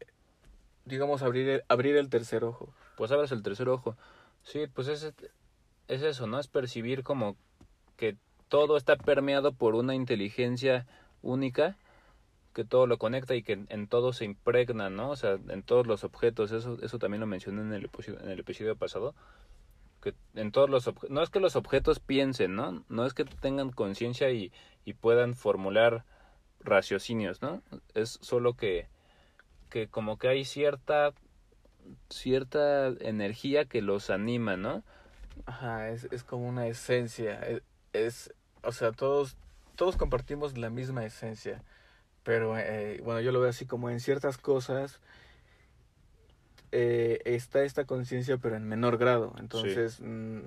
[0.85, 2.73] digamos, abrir el, abrir el tercer ojo.
[2.97, 3.97] pues abres el tercer ojo.
[4.43, 5.11] Sí, pues es,
[5.87, 6.39] es eso, ¿no?
[6.39, 7.35] Es percibir como
[7.97, 8.15] que
[8.47, 10.85] todo está permeado por una inteligencia
[11.21, 11.77] única
[12.53, 15.09] que todo lo conecta y que en, en todo se impregna, ¿no?
[15.09, 18.29] O sea, en todos los objetos, eso, eso también lo mencioné en el, episodio, en
[18.29, 19.13] el episodio pasado,
[20.35, 22.83] en todos los no es que los objetos piensen, ¿no?
[22.89, 24.51] No es que tengan conciencia y,
[24.85, 26.05] y puedan formular
[26.61, 27.61] raciocinios, ¿no?
[27.93, 28.87] Es solo que,
[29.69, 31.13] que como que hay cierta
[32.09, 34.83] cierta energía que los anima, ¿no?
[35.45, 37.39] Ajá, es, es como una esencia.
[37.41, 37.61] Es,
[37.93, 39.37] es- o sea, todos,
[39.75, 41.63] todos compartimos la misma esencia.
[42.23, 45.01] Pero, eh, bueno, yo lo veo así como en ciertas cosas
[46.77, 49.33] eh, está esta conciencia, pero en menor grado.
[49.39, 50.39] Entonces, mm,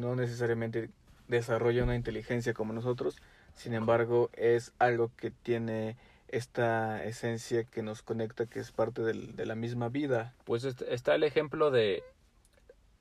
[0.00, 0.88] no necesariamente
[1.28, 3.16] desarrolla una inteligencia como nosotros.
[3.54, 5.96] Sin embargo, es algo que tiene
[6.28, 10.32] esta esencia que nos conecta, que es parte del- de la misma vida.
[10.44, 12.02] Pues est- está el ejemplo de...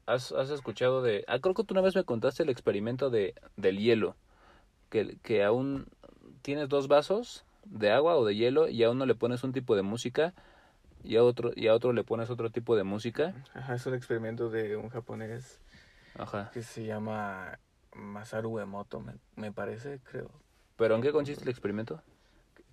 [0.06, 1.24] ¿Has, has escuchado de...
[1.28, 4.16] Ah, creo que tú una vez me contaste el experimento de, del hielo.
[4.90, 5.88] Que, que aún
[6.42, 9.76] tienes dos vasos de agua o de hielo y a uno le pones un tipo
[9.76, 10.34] de música
[11.04, 13.34] y a otro y a otro le pones otro tipo de música.
[13.54, 15.60] Ajá, es un experimento de un japonés
[16.16, 16.52] Ajá.
[16.54, 17.60] que se llama
[17.94, 20.30] Masaru Emoto, me, me parece, creo.
[20.76, 22.02] ¿Pero en qué consiste el experimento?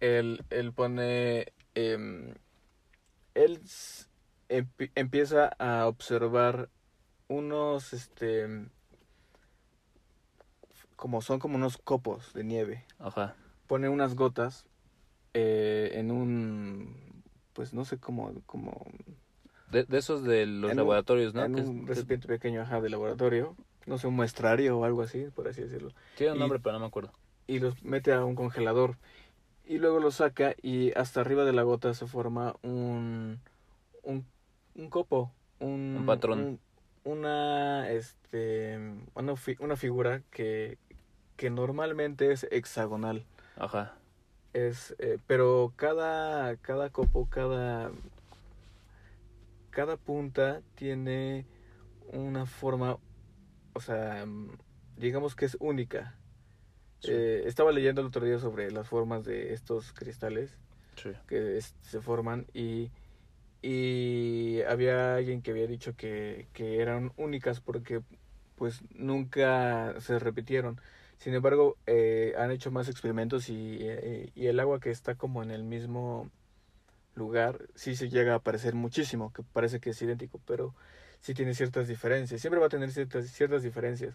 [0.01, 1.53] Él, él pone...
[1.75, 2.35] em,
[3.35, 3.61] él
[4.95, 6.69] empieza a observar
[7.29, 8.69] unos, este...
[10.97, 12.85] Como son como unos copos de nieve.
[12.99, 13.35] Ajá.
[13.67, 14.67] Pone unas gotas
[15.33, 17.04] eh, en un...
[17.55, 18.33] Pues no sé cómo...
[18.47, 18.85] cómo
[19.71, 21.45] De, de esos de los En un- laboratorios, ¿no?
[21.45, 23.57] en Que es- un que recipiente pequeño, ajá, de laboratorio.
[23.87, 25.91] No sé, un muestrario o algo así, por así decirlo.
[26.17, 27.13] tiene un nombre, pero no me acuerdo.
[27.47, 28.97] y los mete a un congelador
[29.67, 33.41] y luego los saca y hasta arriba de la gota se forma un
[34.03, 34.25] un,
[34.75, 36.39] un copo un, Un patrón.
[36.41, 36.61] un-
[37.05, 38.79] una este
[39.15, 40.79] una, fi- una figura que
[41.37, 43.25] que normalmente es hexagonal
[43.59, 43.95] Ajá.
[44.55, 47.91] Es eh, pero cada cada copo cada
[49.71, 51.45] cada punta tiene
[52.13, 52.99] una forma
[53.75, 54.51] o sea mm,
[54.97, 56.17] digamos que es única
[57.01, 57.11] Sí.
[57.13, 60.57] eh, estaba leyendo el otro día sobre las formas de estos cristales
[60.97, 61.11] sí.
[61.27, 62.91] que es- se forman y,
[63.61, 68.01] y había alguien que había dicho que, que eran únicas porque
[68.57, 70.81] pues nunca se repitieron.
[71.25, 75.43] Sin embargo, eh, han hecho más experimentos y, eh, y el agua que está como
[75.43, 76.31] en el mismo
[77.15, 80.75] lugar sí se llega a parecer muchísimo, que parece que es idéntico, pero
[81.21, 82.43] sí tiene ciertas diferencias.
[82.43, 84.15] Siempre va a tener ciertas, ciertas diferencias.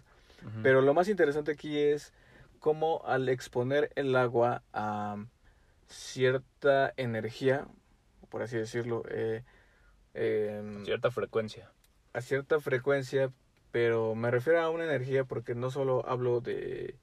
[0.62, 2.12] Pero lo más interesante aquí es
[2.60, 5.16] cómo al exponer el agua a
[5.88, 7.66] cierta energía,
[8.28, 9.42] por así decirlo, eh,
[10.14, 11.72] em, cierta frecuencia.
[12.12, 13.32] a cierta frecuencia,
[13.70, 16.96] pero me refiero a una energía porque no solo hablo de,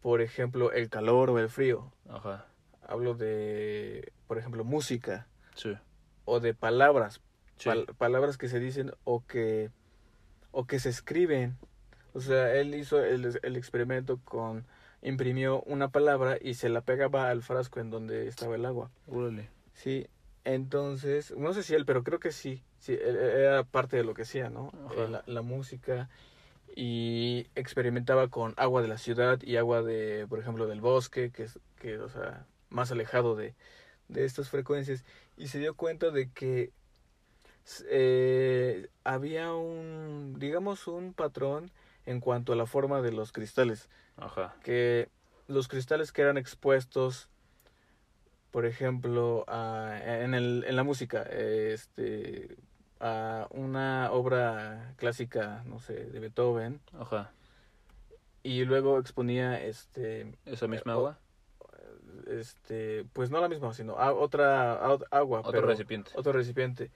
[0.00, 2.46] por ejemplo, el calor o el frío, Ajá.
[2.86, 5.76] hablo de, por ejemplo, música Sí.
[6.24, 7.20] o de palabras,
[7.56, 7.68] Sí.
[7.68, 9.70] pal- palabras que se dicen o que
[10.50, 11.56] o que se escriben.
[12.12, 14.66] O sea, él hizo el, el experimento con
[15.00, 18.90] imprimió una palabra y se la pegaba al frasco en donde estaba el agua.
[19.06, 19.48] Órale.
[19.72, 20.06] Sí,
[20.44, 24.04] entonces, no sé si él, pero creo que sí, sí, él- él era parte de
[24.04, 24.72] lo que hacía, ¿no?
[24.96, 26.08] Eh, la, la música
[26.74, 31.44] y experimentaba con agua de la ciudad y agua de, por ejemplo, del bosque, que
[31.44, 33.54] es, que, o sea, más alejado de,
[34.08, 35.04] de estas frecuencias
[35.36, 36.72] y se dio cuenta de que
[37.88, 41.70] eh, había un, digamos, un patrón
[42.06, 44.56] en cuanto a la forma de los cristales Ajá.
[44.64, 45.08] que
[45.46, 47.28] los cristales que eran expuestos,
[48.52, 52.56] por ejemplo, a- en, el, en la música, este,
[53.00, 57.32] a una obra clásica, no sé, de Beethoven, Ajá.
[58.44, 61.18] y luego exponía, este, ¿Esa misma agua?
[62.28, 66.12] este, pues no la misma, sino a- otra a- agua, Otro pero- recipiente.
[66.14, 66.90] otro recipiente,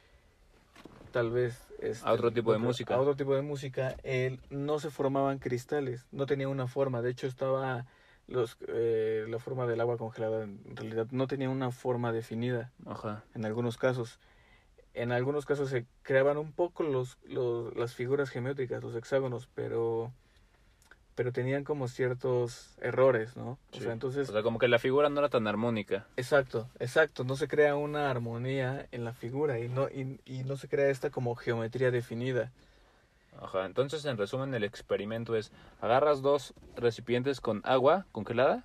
[1.10, 1.58] tal vez.
[1.80, 2.94] este, A otro tipo de otro- música.
[2.94, 7.10] A otro tipo de música, él, no se formaban cristales, no tenía una forma, de
[7.10, 7.86] hecho estaba
[8.28, 13.24] los eh, la forma del agua congelada en realidad no tenía una forma definida Ajá.
[13.34, 14.18] en algunos casos.
[14.94, 20.12] En algunos casos se creaban un poco los, los las figuras geométricas, los hexágonos, pero
[21.14, 23.58] pero tenían como ciertos errores, ¿no?
[23.72, 26.06] O sea, entonces O sea, como que la figura no era tan armónica.
[26.16, 27.24] Exacto, exacto.
[27.24, 30.90] No se crea una armonía en la figura y no, y, y no se crea
[30.90, 32.52] esta como geometría definida.
[33.40, 33.66] Ajá.
[33.66, 38.64] Entonces, en resumen, el experimento es agarras dos recipientes con agua congelada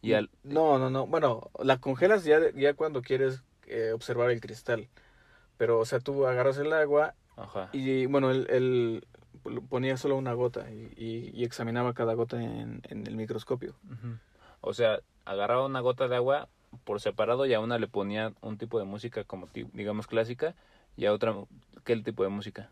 [0.00, 1.06] y al No, no, no.
[1.06, 4.88] Bueno, la congelas ya, ya cuando quieres eh, observar el cristal.
[5.58, 7.68] Pero, o sea, tú agarras el agua Ajá.
[7.72, 9.06] y, bueno, él, él
[9.68, 13.74] ponía solo una gota y, y- y examinaba cada gota en, en el microscopio.
[14.60, 16.48] O sea, agarraba una gota de agua
[16.84, 20.54] por separado y a una le ponía un tipo de música como digamos clásica
[20.96, 21.34] y a otra
[21.84, 22.70] qué tipo de música.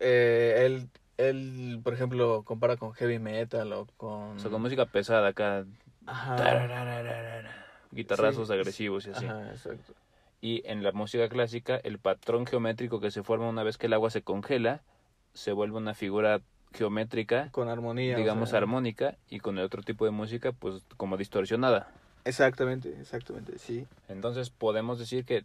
[0.00, 4.36] Eh, él, él, por ejemplo, compara con heavy metal o con...
[4.36, 5.64] O sea, con música pesada acá,
[6.06, 6.66] Ajá.
[7.90, 9.26] guitarrazos Sí, agresivos y así.
[9.26, 9.94] Ajá, exacto.
[10.40, 13.92] Y en la música clásica, el patrón geométrico que se forma una vez que el
[13.92, 14.82] agua se congela
[15.34, 16.40] se vuelve una figura
[16.74, 18.16] geométrica, Con armonía.
[18.16, 21.88] o digamos sea, armónica, y con el otro tipo de música, pues como distorsionada.
[22.24, 23.86] Exactamente, exactamente, sí.
[24.08, 25.44] Entonces podemos decir que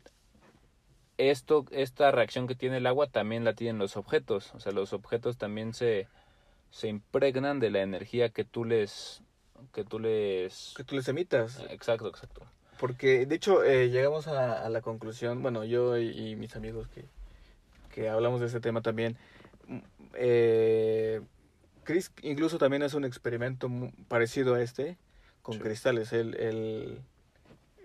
[1.17, 4.53] esto, esta reacción que tiene el agua también la tienen los objetos.
[4.55, 6.07] O sea, los objetos también se,
[6.71, 9.21] se impregnan de la energía que tú les,
[9.73, 10.73] que tú les.
[10.77, 11.59] Que tú les emitas.
[11.69, 12.41] Exacto, exacto.
[12.79, 16.87] Porque, de hecho, eh, llegamos a, a la conclusión, bueno, yo y, y mis amigos
[16.89, 17.05] que,
[17.89, 19.17] que hablamos de este tema también.
[19.67, 19.79] mm,
[20.13, 21.21] Eh,
[21.83, 23.69] Chris incluso también hace un experimento
[24.09, 24.97] parecido a este
[25.41, 25.61] con Sí.
[25.61, 26.11] cristales.
[26.13, 27.01] Él, él,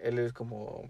[0.03, 0.89] él es como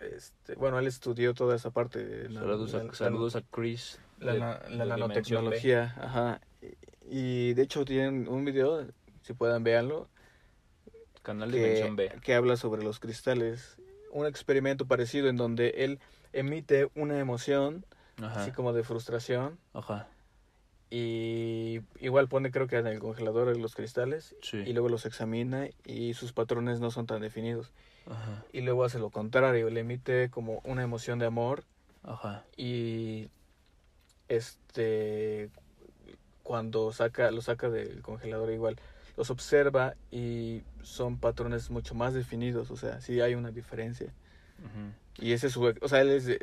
[0.00, 2.04] este, bueno, él estudió toda esa parte.
[2.04, 3.98] de la- Saludos, a, la- saludos a Chris.
[4.18, 6.40] la, de- de nanotecnología, ajá.
[6.62, 8.86] Y, y de hecho tienen un video,
[9.22, 10.08] si puedan véanlo,
[11.22, 12.20] Canal Dimensión que, B.
[12.20, 13.76] que habla sobre los cristales.
[14.12, 15.98] Un experimento parecido en donde él
[16.32, 17.84] emite una emoción,
[18.22, 18.42] Ajá.
[18.42, 20.08] así como de frustración, Ajá.
[20.90, 24.58] y igual pone creo que en el congelador los cristales, Sí.
[24.58, 27.72] y luego los examina y sus patrones no son tan definidos.
[28.10, 28.44] Ajá.
[28.52, 31.64] Y luego hace lo contrario, le emite como una emoción de amor
[32.04, 32.44] Ajá.
[32.56, 33.28] y
[34.28, 35.50] este
[36.42, 38.76] cuando saca lo saca del congelador igual
[39.16, 44.06] los observa y son patrones mucho más definidos o sea sí hay una diferencia
[44.58, 45.24] Ujú.
[45.26, 46.38] y ese es su o sea él es eh,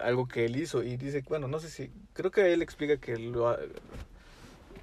[0.00, 3.16] algo que él hizo y dice bueno no sé si creo que él explica que
[3.18, 3.58] lo ha-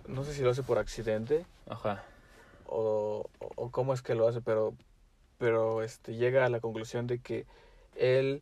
[0.08, 2.04] no sé si lo hace por accidente Ajá.
[2.66, 4.74] o, o- o cómo es que lo hace, pero,
[5.38, 7.46] pero este, llega a la conclusión de que
[7.96, 8.42] él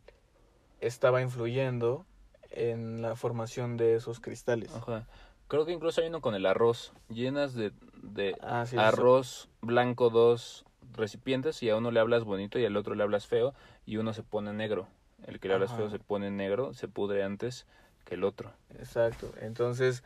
[0.79, 2.05] estaba influyendo
[2.49, 4.73] en la formación de esos cristales.
[4.75, 5.07] Ajá.
[5.47, 6.93] Creo que incluso hay uno con el arroz.
[7.09, 7.71] Llenas de,
[8.01, 8.85] de Ah, sí, eso.
[8.85, 13.27] arroz blanco dos recipientes y a uno le hablas bonito y al otro le hablas
[13.27, 13.53] feo
[13.85, 14.87] y uno se pone negro.
[15.27, 15.81] El que le hablas Ajá.
[15.81, 17.65] feo se pone negro, se pudre antes
[18.05, 18.51] que el otro.
[18.79, 19.31] Exacto.
[19.41, 20.03] Entonces,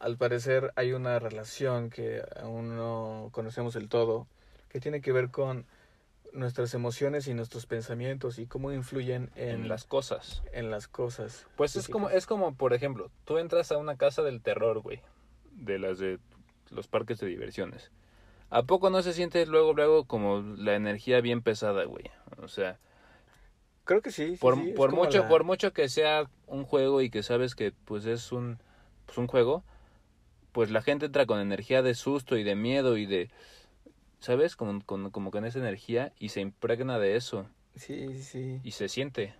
[0.00, 4.26] al parecer hay una relación que aún no conocemos el todo,
[4.68, 5.66] que tiene que ver con
[6.36, 10.42] nuestras emociones y nuestros pensamientos y cómo influyen en, En las cosas.
[10.52, 11.46] en las cosas.
[11.56, 15.00] Pues es como, es como, por ejemplo, tú entras a una casa del terror, güey.
[15.52, 16.18] De las de
[16.70, 17.90] los parques de diversiones.
[18.50, 22.04] ¿A poco no se siente luego, luego como la energía bien pesada, güey?
[22.38, 22.78] O sea,
[23.84, 24.32] Creo que sí.
[24.32, 27.54] sí, por, sí, por mucho, la- por mucho que sea un juego y que sabes
[27.54, 28.58] que pues es un,
[29.06, 29.62] pues, un juego,
[30.52, 33.30] pues la gente entra con energía de susto y de miedo y de,
[34.20, 34.56] ¿sabes?
[34.56, 38.60] Como, con- como con esa energía y se impregna de eso Sí, sí, sí.
[38.62, 39.34] y se siente.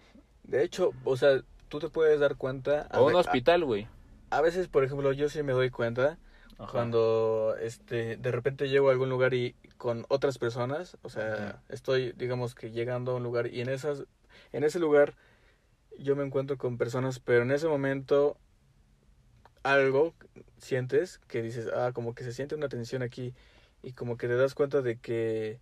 [0.45, 2.83] De hecho, o sea, tú te puedes dar cuenta.
[2.91, 3.89] a O un hospital, güey.
[4.31, 6.19] A, a veces, por ejemplo, yo sí me doy cuenta
[6.59, 6.73] Ajá.
[6.73, 11.63] cuando este, de repente llego a algún lugar y con otras personas, o sea, Ajá.
[11.69, 14.05] estoy, digamos que llegando a un lugar y en esas,
[14.53, 15.15] en ese lugar
[15.99, 18.37] yo me encuentro con personas, pero en ese momento
[19.63, 20.15] algo
[20.59, 23.35] sientes que dices, ah, como que se siente una tensión aquí
[23.87, 25.61] y como que te das cuenta de que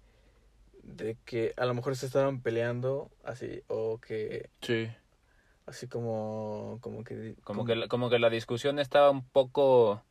[0.82, 4.90] de que a lo mejor se estaban peleando así o que Sí.
[5.66, 10.02] así como como que Como que, la, como que la discusión estaba un poco,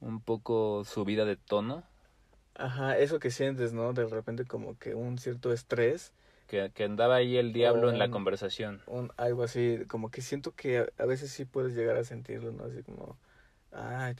[0.00, 1.84] un poco subida de tono,
[2.54, 6.12] ajá eso que sientes no de repente como que un cierto estrés
[6.48, 8.82] que, que andaba ahí el diablo en la conversación.
[8.86, 12.52] un algo así como que siento que a, a veces sí puedes llegar a sentirlo
[12.52, 13.18] no así como
[13.72, 14.14] ah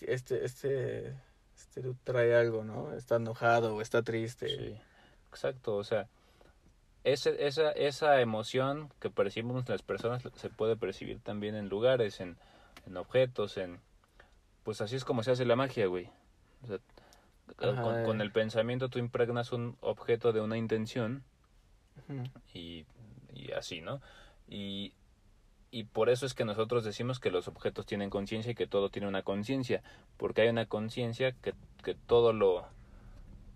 [0.00, 1.16] este este
[1.78, 4.80] este dude trae algo no está enojado o está triste Sí,
[5.30, 6.08] exacto, o sea,
[7.04, 12.36] ese, esa, esa emoción que percibimos las personas se puede percibir también en lugares, en,
[12.86, 13.80] en objetos, en...
[14.64, 16.10] Pues así es como se hace la magia, güey.
[16.64, 16.78] O sea,
[17.58, 18.24] Ajá, con, con eh.
[18.24, 21.22] el pensamiento tú impregnas un objeto de una intención
[22.52, 22.84] y,
[23.32, 24.02] y así, ¿no?
[24.48, 24.92] Y,
[25.70, 28.90] y por eso es que nosotros decimos que los objetos tienen conciencia y que todo
[28.90, 29.82] tiene una conciencia,
[30.16, 32.66] porque hay una conciencia que, que todo lo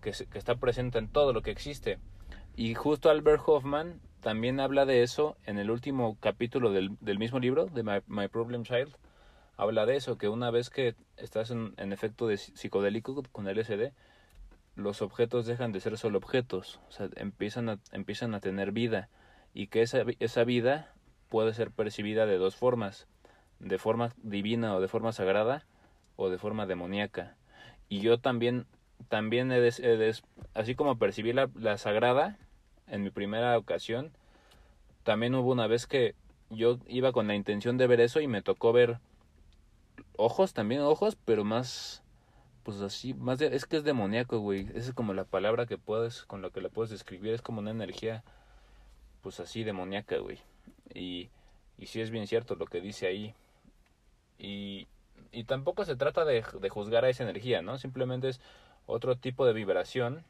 [0.01, 1.99] que, está presente en todo lo que existe.
[2.55, 7.39] Y justo Albert Hoffman también habla de eso en el último capítulo del, del mismo
[7.39, 8.95] libro, de My, Problem Child.
[9.57, 13.91] Habla de eso, que una vez que estás en, en efecto de psicodélico con LSD,
[14.75, 19.09] los objetos dejan de ser solo objetos, o sea, empiezan a, empiezan a tener vida
[19.53, 20.93] y que esa, esa vida
[21.29, 23.07] puede ser percibida de dos formas,
[23.59, 25.65] de forma divina o de forma sagrada
[26.15, 27.35] o de forma demoníaca.
[27.89, 28.65] Y yo también,
[29.09, 30.23] también he des-
[30.53, 32.37] así como percibí la, la sagrada
[32.87, 34.11] en mi primera ocasión,
[35.03, 36.15] también hubo una vez que
[36.49, 38.99] yo iba con la intención de ver eso y me tocó ver
[40.17, 42.03] ojos, también ojos, pero más,
[42.63, 44.67] pues así, más de, es que es demoníaco, güey.
[44.69, 47.59] Esa es como la palabra que puedes, con la que la puedes describir, es como
[47.59, 48.23] una energía,
[49.21, 50.39] pues así, demoníaca, güey.
[50.93, 51.29] Y,
[51.77, 53.33] y sí es bien cierto lo que dice ahí.
[54.37, 54.87] Y,
[55.33, 57.77] y tampoco se trata de, de juzgar a esa energía, ¿no?
[57.77, 58.39] Simplemente es
[58.85, 60.23] otro tipo de vibración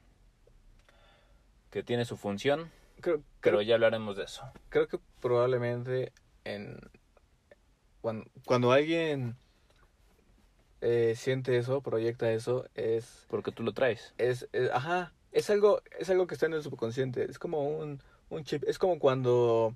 [1.69, 4.43] que tiene su función, creo, creo, pero ya hablaremos de eso.
[4.69, 6.13] creo que probablemente
[6.45, 6.79] en
[8.01, 9.35] cuando, cuando alguien
[10.81, 14.13] eh, siente eso proyecta eso es Porque tú lo traes.
[14.17, 18.01] es, es- ajá es algo es algo que está en el subconsciente es como un,
[18.29, 19.73] un chip es como cuando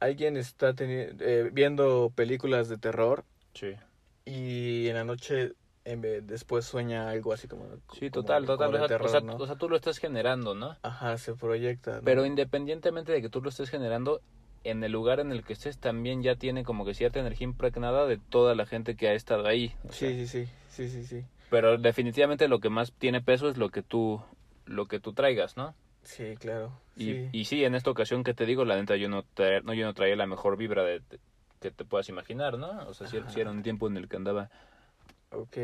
[0.00, 3.76] alguien está teni- eh, viendo películas de terror Sí.
[4.24, 5.52] Y en la noche
[5.84, 7.66] en vez- después sueña algo así como...
[7.92, 8.74] Sí, total, como total.
[8.74, 9.34] o, sea, terror, o sea, ¿no?
[9.36, 10.76] o sea, tú lo estás generando, ¿no?
[10.82, 11.96] Ajá, se proyecta.
[11.96, 12.02] ¿no?
[12.04, 14.20] Pero independientemente de que tú lo estés generando,
[14.64, 18.06] en el lugar en el que estés también ya tiene como que cierta energía impregnada
[18.06, 19.74] de toda la gente que ha estado ahí.
[19.90, 21.24] sea, Sí, sí, sí, sí, sí, sí.
[21.50, 24.22] Pero definitivamente lo que más tiene peso es lo que tú,
[24.66, 25.74] lo que tú traigas, ¿no?
[26.04, 26.72] Sí, claro.
[26.96, 27.28] Y sí.
[27.32, 29.84] y sí, en esta ocasión que te digo, la neta yo no, tra- no, yo
[29.84, 31.18] no traía la mejor vibra de, de-
[31.62, 32.86] que te puedas imaginar, ¿no?
[32.88, 34.50] O sea, sí, sí era un tiempo en el que andaba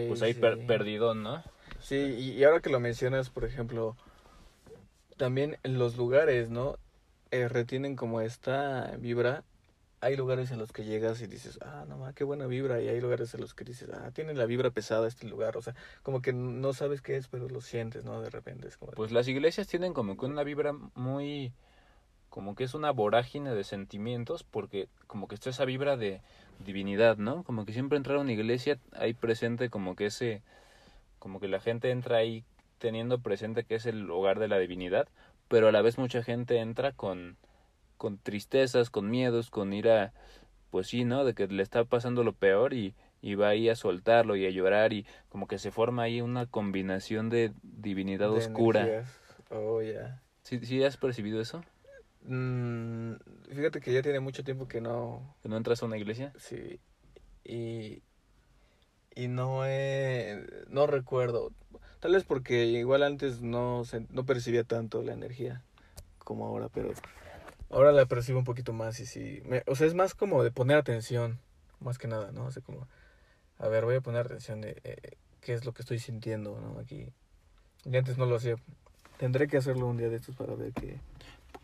[0.09, 0.40] pues ahí sí.
[0.40, 1.42] per- perdidón, ¿no?
[1.80, 3.96] Sí, y, y ahora que lo mencionas, por ejemplo,
[5.16, 6.78] también en los lugares, ¿no?
[7.30, 9.44] Eh, retienen como esta vibra.
[10.01, 12.80] Hay lugares en los que llegas y dices, ah, no ma, qué buena vibra.
[12.80, 15.57] Y hay lugares en los que dices, ah, tiene la vibra pesada este lugar.
[15.57, 15.74] O sea,
[16.05, 18.22] como que no sabes qué es, pero lo sientes, ¿no?
[18.22, 18.92] De repente es como...
[18.92, 21.53] Pues las iglesias tienen como que una vibra muy
[22.30, 26.20] como que es una vorágine de sentimientos porque como que está esa vibra de
[26.64, 27.42] divinidad, ¿no?
[27.44, 30.42] Como que siempre entrar a una iglesia hay presente como que ese
[31.18, 32.44] como que la gente entra ahí
[32.78, 35.08] teniendo presente que es el hogar de la divinidad,
[35.48, 37.36] pero a la vez mucha gente entra con
[37.96, 40.12] con tristezas, con miedos, con ira,
[40.70, 41.24] pues sí, ¿no?
[41.24, 44.50] De que le está pasando lo peor y y va ahí a soltarlo y a
[44.50, 48.82] llorar y como que se forma ahí una combinación de divinidad de oscura.
[48.82, 49.18] energías.
[49.50, 50.20] Oh, ya.
[50.42, 51.62] ¿Sí, ¿Sí has percibido eso?
[52.30, 53.14] Mm,
[53.48, 56.32] fíjate que ya tiene mucho tiempo que no, ¿Que no entras a una iglesia?
[56.38, 56.78] Sí,
[57.42, 58.02] y,
[59.14, 61.52] y no he, no recuerdo,
[62.00, 65.62] tal vez porque igual antes no, se- no percibía tanto la energía
[66.18, 66.92] como ahora, pero
[67.70, 70.50] ahora la percibo un poquito más y sí, me- o sea, es más como de
[70.50, 71.40] poner atención,
[71.80, 72.44] más que nada, ¿no?
[72.44, 72.86] O sea, como,
[73.58, 76.78] a ver, voy a poner atención de eh, qué es lo que estoy sintiendo, ¿no?
[76.78, 77.08] Aquí,
[77.86, 78.56] y antes no lo hacía,
[79.16, 81.00] tendré que hacerlo un día de estos para ver qué,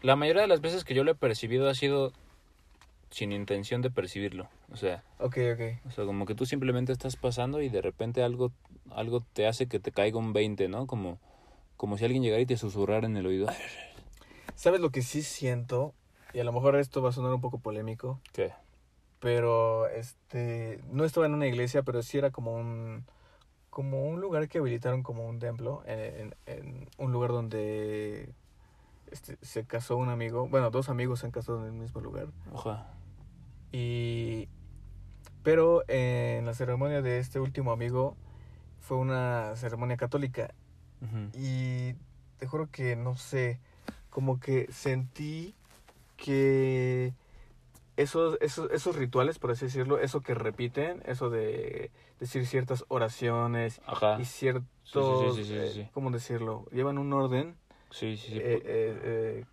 [0.02, 2.12] La mayoría de las veces que yo lo he percibido ha sido
[3.10, 4.48] sin intención de percibirlo.
[4.72, 8.22] O sea, ok, ok, o sea, como que tú simplemente estás pasando y de repente
[8.22, 8.50] algo,
[8.90, 10.86] algo te hace que te caiga un 20, ¿no?
[10.86, 11.18] Como,
[11.76, 13.46] como si alguien llegara y te susurrara en el oído.
[14.56, 15.94] ¿sabes lo que sí siento?
[16.32, 18.52] Y a lo mejor esto va a sonar un poco polémico, ¿Qué?
[19.20, 23.04] pero este no estaba en una iglesia pero sí era como un
[23.70, 28.28] como un lugar que habilitaron como un templo en, en- en un lugar donde
[29.14, 32.26] este, se casó un amigo bueno dos amigos se han casado en el mismo lugar
[32.52, 32.86] Oja.
[33.72, 34.48] y
[35.42, 38.16] pero en la ceremonia de este último amigo
[38.80, 40.52] fue una ceremonia católica
[41.34, 41.94] y
[42.38, 43.60] te juro que no sé,
[44.10, 45.54] como que sentí
[46.16, 47.14] que
[47.96, 51.90] esos, esos, esos rituales, por así decirlo, eso que repiten, eso de
[52.20, 54.20] decir ciertas oraciones Ajá.
[54.20, 54.64] y ciertos,
[55.36, 56.66] sí, sí, sí, eh, ¿cómo decirlo?
[56.72, 57.56] Llevan un orden.
[57.90, 58.38] Sí, sí, sí.
[58.38, 59.44] eh, eh,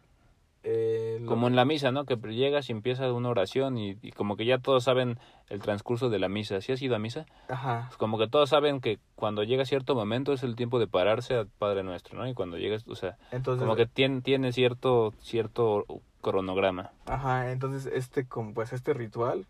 [0.64, 2.06] eh, lo- Como en la misa, ¿no?
[2.06, 5.18] Que llegas y empieza una oración y, y como que ya todos saben
[5.50, 6.62] el transcurso de la misa.
[6.62, 7.26] ¿Sí has ido a misa?
[7.48, 10.88] Ajá, Pues como que todos saben que cuando llega cierto momento es el tiempo de
[10.88, 12.28] pararse al Padre Nuestro, ¿no?
[12.28, 13.62] Y cuando llegas, o sea, entonces...
[13.62, 15.86] como que tiene, tiene cierto, cierto
[16.22, 16.92] cronograma.
[17.06, 19.48] Ajá, entonces este, como, pues este ritual,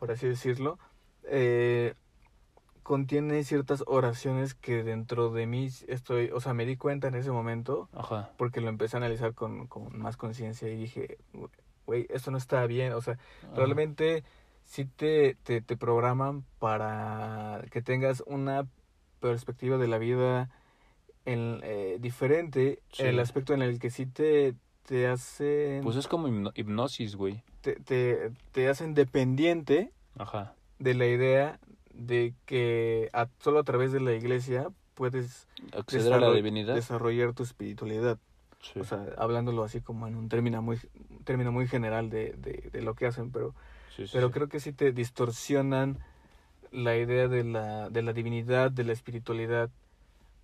[0.00, 0.78] por así decirlo,
[1.30, 1.94] eh,
[2.88, 7.30] contiene ciertas oraciones que dentro de mí estoy, o sea, me di cuenta en ese
[7.30, 8.30] momento Ajá.
[8.38, 11.18] porque lo empecé a analizar con, con más conciencia y dije,
[11.84, 13.18] güey, esto no está bien, o sea,
[13.54, 14.24] realmente
[14.64, 18.66] sí te, te, te programan para que tengas una
[19.20, 20.48] perspectiva de la vida
[21.26, 23.02] en, eh, diferente, Sí.
[23.02, 24.54] el aspecto en el que sí te,
[24.86, 27.42] te hacen Pues es como hipno- hipnosis, güey.
[27.60, 30.54] te, te, te hacen dependiente Ajá.
[30.78, 31.60] de la idea
[31.98, 35.46] de que a- solo a través de la iglesia puedes
[35.76, 36.74] Acceder a la divinidad.
[36.74, 38.18] desarrollar tu espiritualidad.
[38.62, 38.80] Sí.
[38.80, 40.78] O sea, hablándolo así como en un término muy,
[41.24, 43.54] término muy general de, de, de lo que hacen, pero,
[43.94, 45.98] Sí, sí, pero creo que sí te distorsionan
[46.70, 49.70] la idea de la, de la divinidad, de la espiritualidad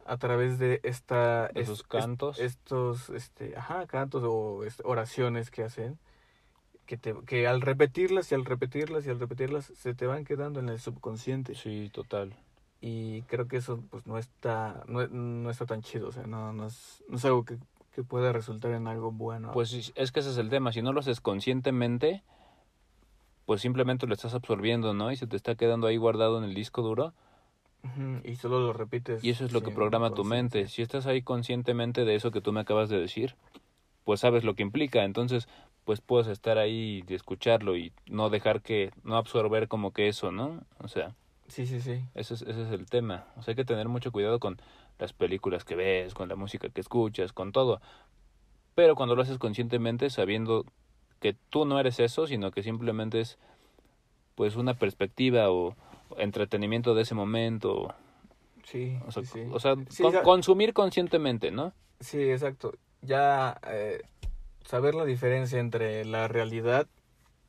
[0.06, 2.38] a través de esta De cantos.
[2.38, 5.98] estos este ajá cantos o este, oraciones que hacen
[6.86, 10.60] que te que al repetirlas y al repetirlas y al repetirlas se te van quedando
[10.60, 12.34] en el subconsciente Sí, total.
[12.80, 16.52] y creo que eso pues no está no, no está tan chido o sea no
[16.52, 17.56] no es, no es algo que,
[17.94, 20.72] que pueda resultar en algo bueno Pues es que ese es el tema.
[20.72, 22.22] Si no lo haces conscientemente,
[23.46, 25.12] pues simplemente lo estás absorbiendo, ¿no?
[25.12, 27.12] Y se te está quedando ahí guardado en el disco duro.
[28.24, 30.68] Y solo lo repites Y eso es lo que programa tu mente.
[30.68, 33.36] Si estás ahí conscientemente de eso que tú me acabas de decir,
[34.04, 35.04] pues sabes lo que implica.
[35.04, 35.48] Entonces,
[35.84, 40.32] pues puedes estar ahí y escucharlo y no dejar que, no absorber como que eso,
[40.32, 40.62] ¿no?
[40.78, 41.14] O sea,
[41.48, 43.26] sí sí sí ese es, ese es el tema.
[43.36, 44.58] O sea, hay que tener mucho cuidado con
[44.98, 47.80] las películas que ves, con la música que escuchas, con todo.
[48.74, 50.64] Pero cuando lo haces conscientemente, sabiendo
[51.20, 53.38] que tú no eres eso, sino que simplemente es
[54.34, 55.76] pues una perspectiva o,
[56.18, 57.94] entretenimiento de ese momento,
[58.64, 59.46] Sí, O sea, sí, sí.
[59.52, 61.72] o sea, Sí, con- ya- consumir conscientemente, ¿no?
[62.00, 62.72] Sí, exacto.
[63.04, 64.02] Ya eh,
[64.64, 66.86] saber la diferencia entre la realidad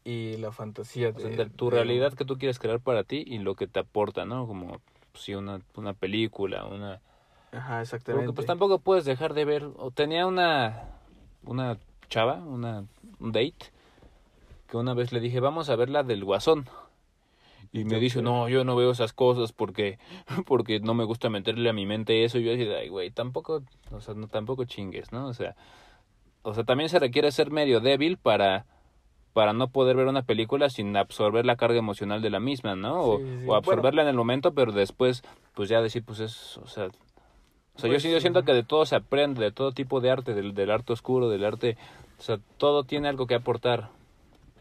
[0.03, 1.09] y la fantasía.
[1.15, 3.55] O sea, de- de tu de- realidad que tú quieres crear para ti y lo
[3.55, 4.47] que te aporta, ¿no?
[4.47, 4.79] Como,
[5.11, 7.01] pues, sí, una, una película, una...
[7.51, 8.25] Ajá, exactamente.
[8.27, 9.63] Porque pues tampoco puedes dejar de ver...
[9.77, 10.89] O tenía una,
[11.43, 11.77] una
[12.09, 12.85] chava, una,
[13.19, 13.55] un date,
[14.67, 16.67] que una vez le dije, vamos a ver la del Guasón.
[17.75, 19.99] Y me dice, no, yo no veo esas cosas porque,
[20.45, 22.37] porque no me gusta meterle a mi mente eso.
[22.37, 25.27] Y yo decía, ay, güey, tampoco, o sea, no, tampoco chingues, ¿no?
[25.27, 25.55] O sea,
[26.41, 28.65] o sea, también se requiere ser medio débil para,
[29.33, 33.01] para no poder ver una película sin absorber la carga emocional de la misma, ¿no?
[33.01, 33.45] O, Sí, sí.
[33.45, 35.23] o absorberla en el momento, pero después,
[35.53, 38.53] pues ya decir, pues es, o sea, o sea, yo Pues, sí, yo siento que
[38.53, 41.75] de todo se aprende, de todo tipo de arte, del, del arte oscuro, del arte,
[42.17, 43.89] o sea, todo tiene algo que aportar.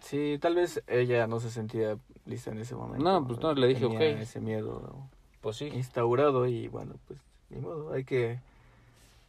[0.04, 3.02] Sí, tal vez ella no se sentía lista en ese momento.
[3.02, 4.20] No, pues no, le dije, Tenía ok.
[4.20, 5.08] ese miedo
[5.40, 5.66] Pues sí.
[5.68, 7.18] instaurado y bueno, pues
[7.50, 8.38] ni modo, hay que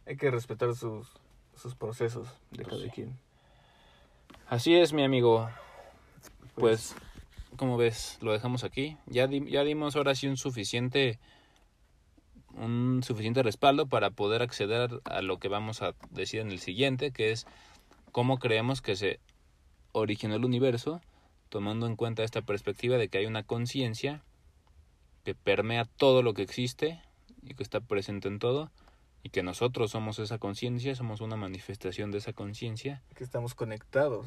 [0.06, 1.08] hay que respetar sus
[1.56, 2.90] sus procesos de Pues cada sí.
[2.90, 3.18] quien.
[4.48, 5.48] Así es, mi amigo.
[6.54, 6.94] Pues,
[7.56, 8.98] como ves, lo dejamos aquí.
[9.06, 11.18] Ya, di- ya dimos ahora sí un suficiente
[12.54, 17.10] un suficiente respaldo para poder acceder a lo que vamos a decir en el siguiente,
[17.10, 17.46] que es
[18.12, 19.20] cómo creemos que se
[20.00, 21.00] originó el universo,
[21.48, 24.22] tomando en cuenta esta perspectiva de que hay una conciencia
[25.24, 27.00] que permea todo lo que existe
[27.42, 28.70] y que está presente en todo,
[29.22, 33.02] y que nosotros somos esa conciencia, somos una manifestación de esa conciencia.
[33.14, 34.26] que estamos conectados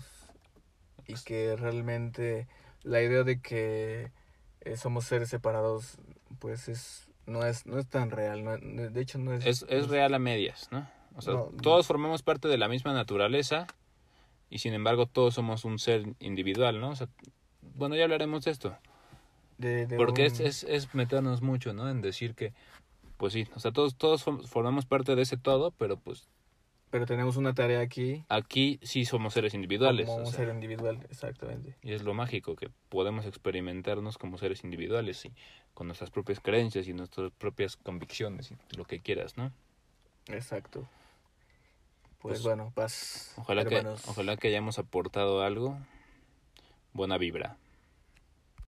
[1.07, 2.47] y que realmente
[2.83, 4.11] la idea de que
[4.61, 5.97] eh, somos seres separados
[6.39, 10.13] pues es no es no es tan real no- de hecho no es es, real
[10.13, 10.89] a medias, ¿no?
[11.15, 13.67] O sea, No, todos formamos parte de la misma naturaleza
[14.49, 16.89] y sin embargo todos somos un ser individual, ¿no?
[16.91, 17.07] O sea,
[17.75, 18.77] bueno, ya hablaremos de esto,
[19.57, 21.89] de- de porque es, un- es, es meternos mucho, ¿no?
[21.89, 22.53] En decir que,
[23.17, 26.27] pues sí, o sea, todos, todos form- formamos parte de ese todo, pero pues
[26.91, 30.07] pero tenemos una tarea aquí aquí sí somos seres individuales.
[30.07, 34.63] como un sea, ser individual exactamente y es lo mágico, que podemos experimentarnos como seres
[34.63, 35.33] individuales y
[35.75, 39.51] con nuestras propias creencias y nuestras propias convicciones y lo que quieras, ¿no?
[40.27, 40.87] exacto
[42.19, 45.77] Pues, pues, bueno paz Ojalá que, ojalá que hayamos aportado algo.
[46.93, 47.57] Buena vibra.